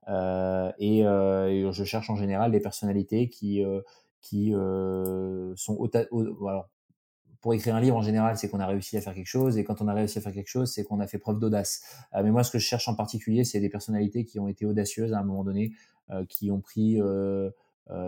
[0.07, 3.63] Euh, et, je cherche en général des personnalités qui,
[4.21, 5.89] qui sont au,
[7.41, 9.63] pour écrire un livre en général, c'est qu'on a réussi à faire quelque chose, et
[9.63, 11.81] quand on a réussi à faire quelque chose, c'est qu'on a fait preuve d'audace.
[12.13, 15.13] mais moi, ce que je cherche en particulier, c'est des personnalités qui ont été audacieuses
[15.13, 15.71] à un moment donné,
[16.27, 16.99] qui ont pris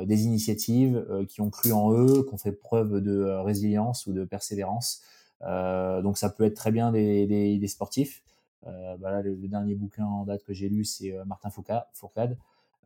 [0.06, 4.26] des initiatives, qui ont cru en eux, qui ont fait preuve de résilience ou de
[4.26, 5.02] persévérance.
[5.44, 8.24] Euh, donc ça peut être très bien des, sportifs.
[8.68, 12.38] Euh, bah le, dernier bouquin en date que j'ai lu, c'est euh, Martin Fourcade.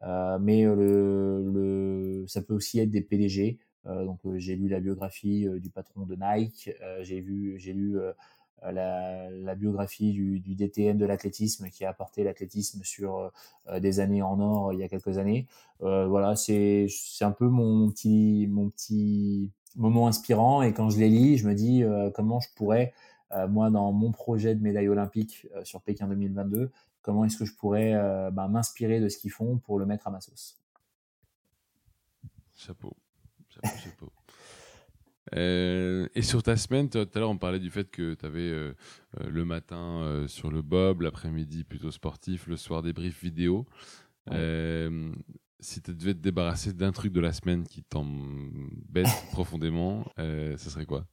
[0.03, 3.57] Euh, mais le, le, ça peut aussi être des PDG.
[3.87, 6.71] Euh, donc j'ai lu la biographie du patron de Nike.
[7.01, 7.97] j'ai vu, j'ai lu
[8.63, 13.31] la, biographie du, du DTN de l'athlétisme qui a apporté l'athlétisme sur
[13.79, 15.47] des années en or il y a quelques années.
[15.79, 21.09] voilà, c'est c'est un peu mon petit mon petit moments inspirants et quand je les
[21.09, 22.93] lis, je me dis euh, comment je pourrais,
[23.33, 26.71] euh, moi, dans mon projet de médaille olympique euh, sur Pékin 2022,
[27.05, 27.93] comment est-ce que je pourrais
[28.31, 30.57] bah, m'inspirer de ce qu'ils font pour le mettre à ma sauce.
[32.55, 32.95] Chapeau,
[33.49, 34.11] chapeau, chapeau.
[35.35, 38.73] et sur ta semaine, tout à l'heure on parlait du fait que tu avais
[39.19, 43.65] le matin sur le bob, l'après-midi plutôt sportif, le soir des briefs vidéo
[45.65, 50.69] si tu devais te débarrasser d'un truc de la semaine qui t'embête profondément, euh, ce
[50.69, 51.05] serait quoi?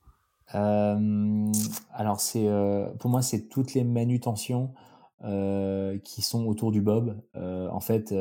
[0.55, 1.51] Euh,
[1.93, 4.75] Alors, c'est euh, pour moi, c'est toutes les manutentions
[5.23, 7.21] qui sont autour du bob.
[7.35, 8.13] en fait,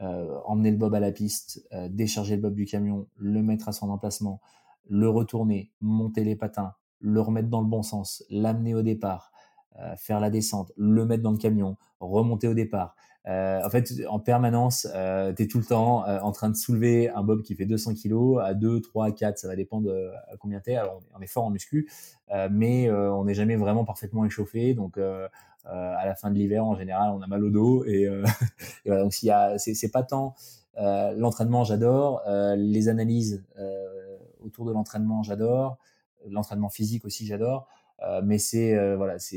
[0.00, 3.90] emmener le bob à la piste, décharger le bob du camion, le mettre à son
[3.90, 4.40] emplacement,
[4.88, 9.32] le retourner, monter les patins, le remettre dans le bon sens, l'amener au départ,
[9.96, 12.94] faire la descente, le mettre dans le camion, remonter au départ.
[13.26, 14.86] En fait, en permanence,
[15.36, 18.40] tu es tout le temps en train de soulever un bob qui fait 200 kg
[18.42, 20.76] à 2, 3, 4, ça va dépendre de à combien tu es.
[20.76, 21.90] Alors, on est fort en muscu,
[22.50, 24.74] mais on n'est jamais vraiment parfaitement échauffé.
[24.74, 27.84] Donc, à la fin de l'hiver, en général, on a mal au dos.
[27.86, 28.02] Et,
[28.84, 30.34] et voilà, donc, c'est pas tant
[30.76, 32.22] l'entraînement, j'adore.
[32.56, 33.44] les analyses
[34.44, 35.78] autour de l'entraînement, j'adore.
[36.28, 37.68] L'entraînement physique aussi, j'adore.
[38.02, 39.34] Euh, mais c'est euh, voilà, c'est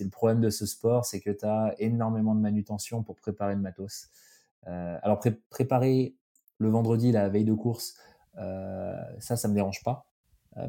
[0.00, 3.60] le problème de ce sport, c'est que tu as énormément de manutention pour préparer le
[3.60, 4.08] matos.
[4.66, 6.16] Euh, alors préparer
[6.58, 7.96] le vendredi la veille de course,
[8.36, 10.06] ça, ça me dérange pas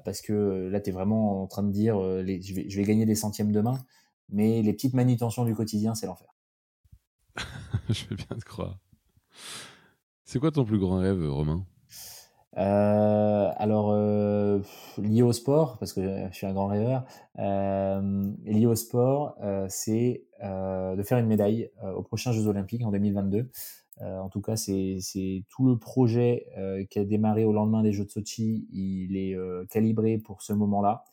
[0.03, 3.05] parce que là, tu es vraiment en train de dire je, vais, je vais gagner
[3.05, 3.79] des centièmes demain,
[4.29, 6.27] mais les petites manutentions du quotidien, c'est l'enfer.
[7.89, 8.79] je vais bien te croire.
[10.23, 11.65] C'est quoi ton plus grand rêve, Romain?
[12.57, 14.61] Euh, alors, euh,
[14.97, 16.01] lié au sport, parce que
[16.31, 17.03] je suis un grand rêveur,
[17.39, 22.83] euh, lié au sport, euh, c'est euh, de faire une médaille aux prochains Jeux Olympiques
[22.85, 23.49] en 2022.
[24.01, 24.99] en tout cas, c'est
[25.49, 26.47] tout le projet
[26.89, 28.67] qui a démarré au lendemain des Jeux de Sochi.
[28.71, 29.35] Il est
[29.69, 31.05] calibré pour ce moment-là.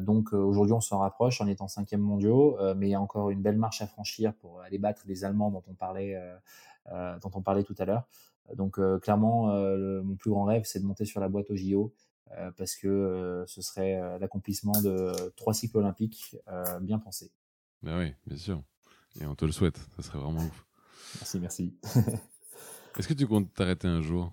[0.00, 3.42] donc aujourd'hui, on s'en rapproche en étant cinquième mondiaux, mais il y a encore une
[3.42, 6.16] belle marche à franchir pour aller battre les Allemands dont on parlait,
[6.88, 8.04] dont on parlait tout à l'heure.
[8.56, 11.56] Donc euh, clairement, euh, mon plus grand rêve, c'est de monter sur la boîte au
[11.56, 11.92] JO
[12.32, 16.36] euh, parce que ce serait l'accomplissement de trois cycles olympiques
[16.80, 17.30] bien pensés.
[17.82, 18.62] Ben oui, bien sûr.
[19.20, 20.66] Et on te le souhaite, ça serait vraiment ouf.
[21.16, 21.74] Merci, merci.
[22.98, 24.32] Est-ce que tu comptes t'arrêter un jour?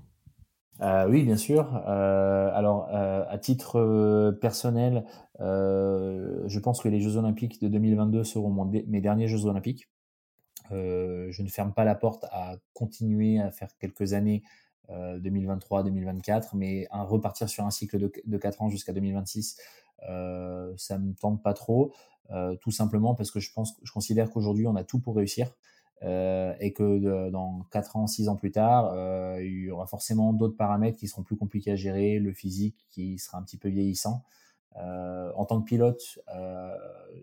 [0.79, 1.75] Oui, bien sûr.
[1.75, 5.05] alors, à titre personnel,
[5.39, 9.89] je pense que les Jeux Olympiques de 2022 seront mes derniers Jeux Olympiques.
[10.71, 14.43] Euh, je ne ferme pas la porte à continuer à faire quelques années
[14.89, 19.57] 2023-2024, euh, mais à repartir sur un cycle de, de 4 ans jusqu'à 2026,
[20.09, 21.93] euh, ça me tente pas trop,
[22.31, 25.53] euh, tout simplement parce que je pense, je considère qu'aujourd'hui on a tout pour réussir.
[26.59, 28.93] Et que dans 4 ans, 6 ans plus tard,
[29.39, 33.17] il y aura forcément d'autres paramètres qui seront plus compliqués à gérer, le physique qui
[33.17, 34.21] sera un petit peu vieillissant.
[34.75, 36.19] En tant que pilote,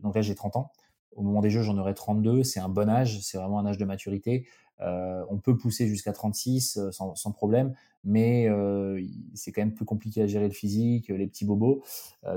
[0.02, 0.72] donc là j'ai 30 ans,
[1.16, 2.42] au moment des jeux, j'en aurai 32.
[2.44, 4.46] C'est un bon âge, c'est vraiment un âge de maturité.
[4.80, 9.00] Euh, on peut pousser jusqu'à 36 euh, sans, problème, mais euh,
[9.34, 11.82] c'est quand même plus compliqué à gérer le physique, les petits bobos.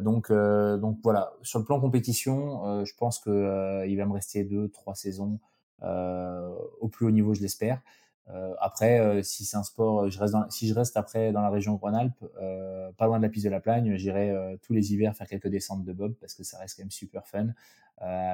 [0.01, 4.95] Donc, voilà, sur le plan compétition, je pense que il va me rester deux, trois
[4.95, 5.39] saisons
[5.82, 7.82] au plus haut niveau, je l'espère.
[8.30, 11.41] Euh, après, euh, si c'est un sport, je reste dans, si je reste après dans
[11.41, 14.93] la région Rhône-Alpes, euh, pas loin de la piste de la Plagne, j'irai tous les
[14.93, 17.47] hivers faire quelques descentes de bob parce que ça reste quand même super fun.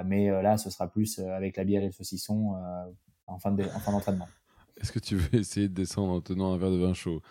[0.05, 2.55] mais là, ce sera plus avec la bière et le saucisson
[3.27, 4.27] en fin d'entraînement.
[4.81, 7.21] Est-ce que tu veux essayer de descendre en tenant un verre de vin chaud?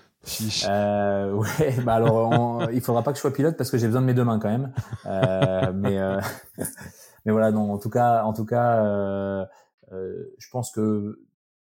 [0.69, 4.03] Euh, Ouais, bah alors il faudra pas que je sois pilote parce que j'ai besoin
[4.03, 4.73] de mes deux mains quand même.
[5.07, 5.99] Euh, mais
[7.25, 7.73] mais voilà, non.
[7.73, 8.85] En tout cas, en tout cas,
[9.91, 11.19] je pense que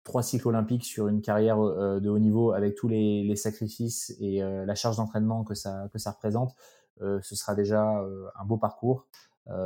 [0.04, 4.42] trois cycles olympiques sur une carrière euh, de haut niveau avec tous les, sacrifices et
[4.42, 6.54] euh, la charge d'entraînement que ça, que ça représente,
[7.00, 9.06] euh, ce sera déjà un beau parcours.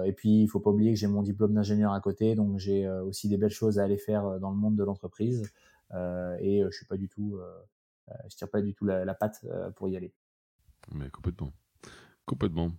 [0.05, 2.89] et puis, il faut pas oublier que j'ai mon diplôme d'ingénieur à côté, donc j'ai
[2.89, 5.53] aussi des belles choses à aller faire dans le monde de l'entreprise.
[6.41, 7.39] et je suis pas du tout,
[8.29, 9.45] je tire pas du tout la, la patte
[9.77, 10.15] pour y aller.
[10.93, 11.53] Mais complètement,
[12.25, 12.71] complètement.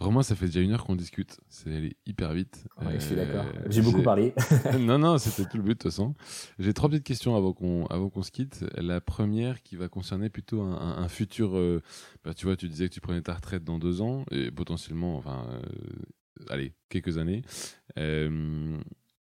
[0.00, 1.40] Romain, ça fait déjà une heure qu'on discute.
[1.48, 2.68] C'est allé hyper vite.
[2.80, 3.44] je suis d'accord.
[3.44, 4.32] Euh, j'ai beaucoup parlé.
[4.78, 6.14] non, non, c'était tout le but de toute façon.
[6.60, 8.64] J'ai trois petites questions avant qu'on avant qu'on se quitte.
[8.76, 11.56] La première qui va concerner plutôt un, futur.
[11.56, 11.82] Euh,
[12.24, 15.16] bah, tu vois, tu disais que tu prenais ta retraite dans deux ans et potentiellement,
[15.16, 17.42] enfin, euh, allez, quelques années.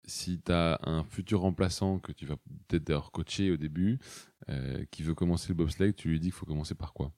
[0.08, 2.36] si tu as un futur remplaçant que tu vas
[2.68, 3.98] peut-être d'ailleurs coacher au début,
[4.92, 7.14] qui veut commencer le bobsleigh, tu lui dis qu'il faut commencer par quoi?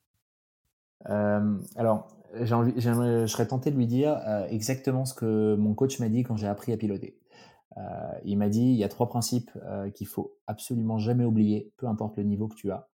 [1.05, 6.23] Alors, je serais tenté de lui dire euh, exactement ce que mon coach m'a dit
[6.23, 7.17] quand j'ai appris à piloter.
[7.77, 7.81] Euh,
[8.25, 11.87] il m'a dit il y a trois principes euh, qu'il faut absolument jamais oublier, peu
[11.87, 12.87] importe le niveau que tu as.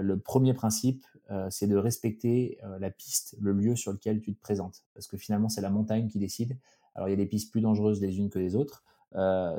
[0.00, 1.06] le premier principe,
[1.48, 5.48] c'est de respecter la piste, le lieu sur lequel tu te présentes, parce que finalement
[5.48, 6.58] c'est la montagne qui décide.
[6.94, 8.84] Alors il y a des pistes plus dangereuses les unes que les autres,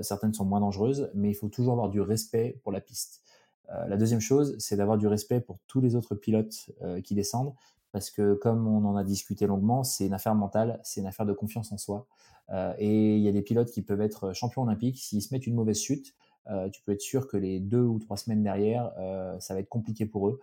[0.01, 3.23] certaines sont moins dangereuses, mais il faut toujours avoir du respect pour la piste.
[3.69, 6.69] la deuxième chose, c'est d'avoir du respect pour tous les autres pilotes
[7.03, 7.55] qui descendent,
[7.91, 11.25] parce que comme on en a discuté longuement, c'est une affaire mentale, c'est une affaire
[11.25, 12.07] de confiance en soi.
[12.51, 15.47] Euh, et il y a des pilotes qui peuvent être champions olympiques, s'ils se mettent
[15.47, 16.13] une mauvaise chute,
[16.49, 19.59] euh, tu peux être sûr que les deux ou trois semaines derrière, euh, ça va
[19.59, 20.39] être compliqué pour eux.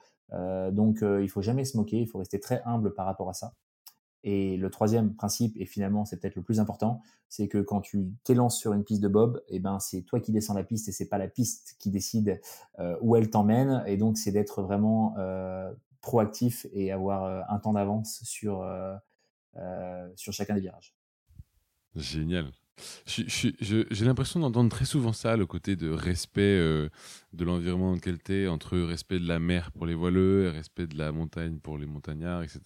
[0.72, 3.55] Donc il faut jamais se moquer, il faut rester très humble par rapport à ça.
[4.24, 8.12] Et le troisième principe, et finalement c'est peut-être le plus important, c'est que quand tu
[8.24, 10.92] t'élances sur une piste de bob, eh ben c'est toi qui descends la piste et
[10.92, 12.42] c'est pas la piste qui décide
[13.01, 13.82] où elle t'emmène.
[13.86, 15.14] Et donc c'est d'être vraiment
[16.01, 18.94] proactif et avoir euh, un temps d'avance sur, euh,
[19.57, 20.94] euh, sur chacun des virages.
[21.94, 22.51] Génial.
[23.07, 26.88] J'ai l'impression d'entendre très souvent ça, le côté de respect euh,
[27.32, 30.51] de l'environnement dans lequel tu es, entre respect de la mer pour les voileux et
[30.51, 32.61] respect de la montagne pour les montagnards, etc.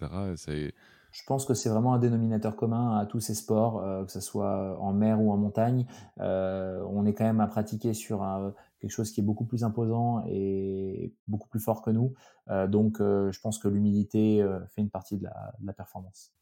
[1.13, 4.21] Je pense que c'est vraiment un dénominateur commun à tous ces sports, euh, que ce
[4.21, 5.87] soit en mer ou en montagne.
[6.21, 8.23] Euh, on est quand même à pratiquer sur
[8.83, 12.13] quelque chose qui est beaucoup plus imposant et beaucoup plus fort que nous.
[12.69, 16.35] donc je pense que l'humilité fait une partie de la, de la performance.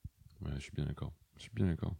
[0.42, 1.12] Ouais, je suis bien d'accord.
[1.36, 1.94] Je suis bien d'accord.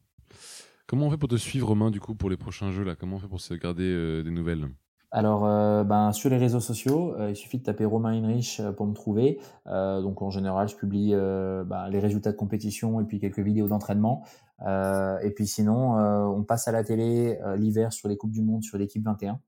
[0.87, 2.97] Comment on fait pour te suivre, Romain, du coup, pour les prochains jeux là?
[2.97, 4.69] Comment on fait pour se garder euh, des nouvelles?
[5.13, 8.87] Alors, euh, ben, sur les réseaux sociaux, euh, il suffit de taper Romain Heinrich pour
[8.87, 9.41] me trouver.
[9.67, 14.25] donc, en général, je publie ben, les résultats de compétition et puis quelques vidéos d'entraînement.
[14.67, 15.95] et puis sinon,
[16.37, 19.41] on passe à la télé l'hiver sur les Coupes du Monde sur l'équipe 21.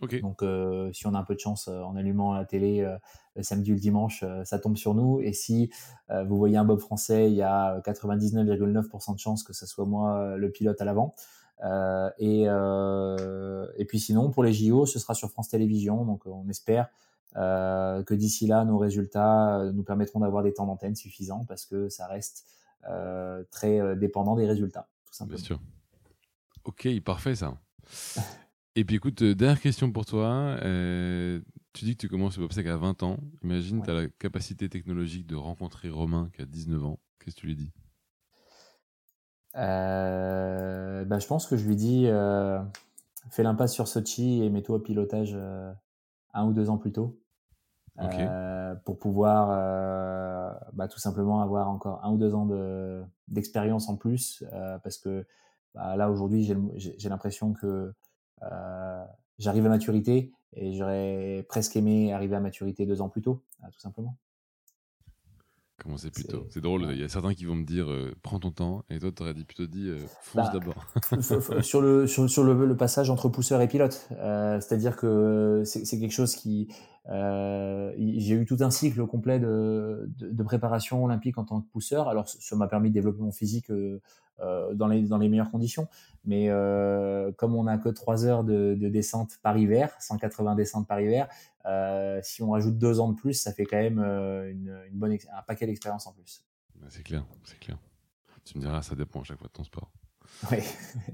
[0.00, 2.96] Donc, euh, si on a un peu de chance euh, en allumant la télé euh,
[3.34, 5.20] le samedi ou le dimanche, ça tombe sur nous.
[5.20, 5.70] Et si
[6.08, 10.36] vous voyez un Bob français, il y a 99,9% de chances que ce soit moi
[10.38, 11.14] le pilote à l'avant.
[12.18, 16.06] et, et puis sinon, pour les JO, ce sera sur France Télévisions.
[16.06, 16.88] Donc, on espère
[17.34, 22.06] que d'ici là, nos résultats nous permettront d'avoir des temps d'antenne suffisants parce que ça
[22.06, 22.46] reste
[23.50, 25.36] très dépendant des résultats, tout simplement.
[25.36, 25.60] Bien sûr.
[26.64, 27.58] Ok, parfait ça.
[28.78, 30.58] Et puis écoute, euh, dernière question pour toi.
[30.62, 31.40] Euh,
[31.72, 33.16] tu dis que tu commences le Bobsec à 20 ans.
[33.42, 36.98] Imagine, tu as la capacité technologique de rencontrer Romain qui a 19 ans.
[37.18, 37.72] Qu'est-ce que tu lui dis?
[39.56, 42.04] Euh, bah, Je pense que je lui dis
[43.30, 45.34] fais l'impasse sur Sochi et mets-toi au pilotage
[46.34, 47.18] un ou deux ans plus tôt.
[48.84, 49.48] pour pouvoir
[50.74, 52.46] bah, tout simplement avoir encore un ou deux ans
[53.26, 54.44] d'expérience en plus.
[54.82, 55.26] parce que
[55.76, 56.42] bah, là, aujourd'hui,
[56.76, 57.92] j'ai l'impression que euh,
[59.38, 63.66] j'arrive à maturité et j'aurais presque aimé arriver à maturité deux ans plus tôt, euh,
[63.72, 64.16] tout simplement.
[65.78, 68.40] Comment c'est plutôt C'est drôle, il y a certains qui vont me dire euh, prends
[68.40, 70.86] ton temps, et toi tu aurais dit, plutôt dit fonce bah, d'abord.
[71.62, 76.14] sur le, sur, sur le, le, passage entre pousseur et pilote, c'est-à-dire que c'est quelque
[76.14, 76.68] chose qui.
[77.08, 82.28] J'ai eu tout un cycle complet de, de, préparation olympique en tant que pousseur, alors
[82.28, 83.70] ça m'a permis de développer mon physique
[84.40, 85.88] euh, dans, les, dans les meilleures conditions.
[86.26, 90.86] Mais euh, comme on n'a que 3 heures de, de, descente par hiver, 180 descentes
[90.86, 91.26] par hiver,
[91.64, 95.12] euh, si on rajoute 2 ans de plus, ça fait quand même une, une bonne
[95.12, 96.44] un paquet d'expérience en plus.
[96.90, 97.78] c'est clair, c'est clair.
[98.44, 99.90] Tu me diras, ça dépend à chaque fois de ton sport.
[100.50, 100.58] Oui.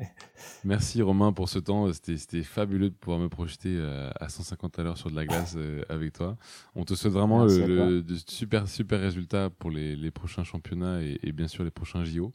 [0.65, 1.93] Merci Romain pour ce temps.
[1.93, 3.81] C'était fabuleux de pouvoir me projeter
[4.21, 5.57] à 150 à l'heure sur de la glace
[5.89, 6.37] avec toi.
[6.75, 11.33] On te souhaite vraiment de super, super résultats pour les, les prochains championnats et, et,
[11.33, 12.33] bien sûr les prochains JO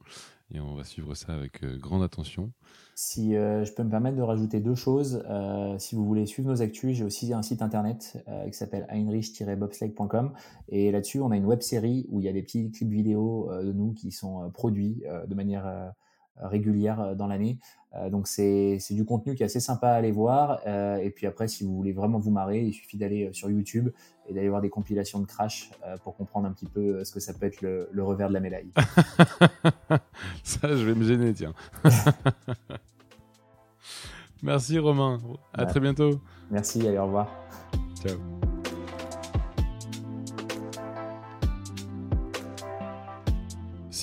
[0.54, 2.52] et on va suivre ça avec euh, grande attention.
[2.96, 6.50] Si euh, je peux me permettre de rajouter deux choses, euh, si vous voulez suivre
[6.50, 10.34] nos actus, j'ai aussi un site internet qui s'appelle heinrich-bobsleigh.com
[10.70, 13.50] et là-dessus on a une web série où il y a des petits clips vidéo
[13.52, 15.94] de nous qui sont produits de manière
[16.42, 17.58] régulière dans l'année.
[18.12, 20.60] donc c'est du contenu qui est assez sympa à aller voir.
[20.68, 23.90] et puis après, si vous voulez vraiment vous marrer, il suffit d'aller sur YouTube
[24.28, 25.72] et d'aller voir des compilations de crash
[26.04, 28.40] pour comprendre un petit peu ce que ça peut être le, le revers de la
[28.40, 28.72] médaille.
[30.44, 31.54] ça, je vais me gêner, tiens.
[34.44, 35.20] Merci Romain.
[35.54, 36.22] À très bientôt.
[36.52, 37.28] Merci, allez, au revoir.
[37.96, 38.37] Ciao.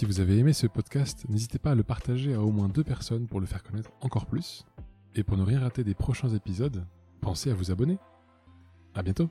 [0.05, 2.85] Si vous avez aimé ce podcast, n'hésitez pas à le partager à au moins deux
[2.85, 4.67] personnes pour le faire connaître encore plus.
[5.15, 6.85] Et pour ne rien rater des prochains épisodes,
[7.23, 7.97] pensez à vous abonner.
[8.95, 9.31] À bientôt.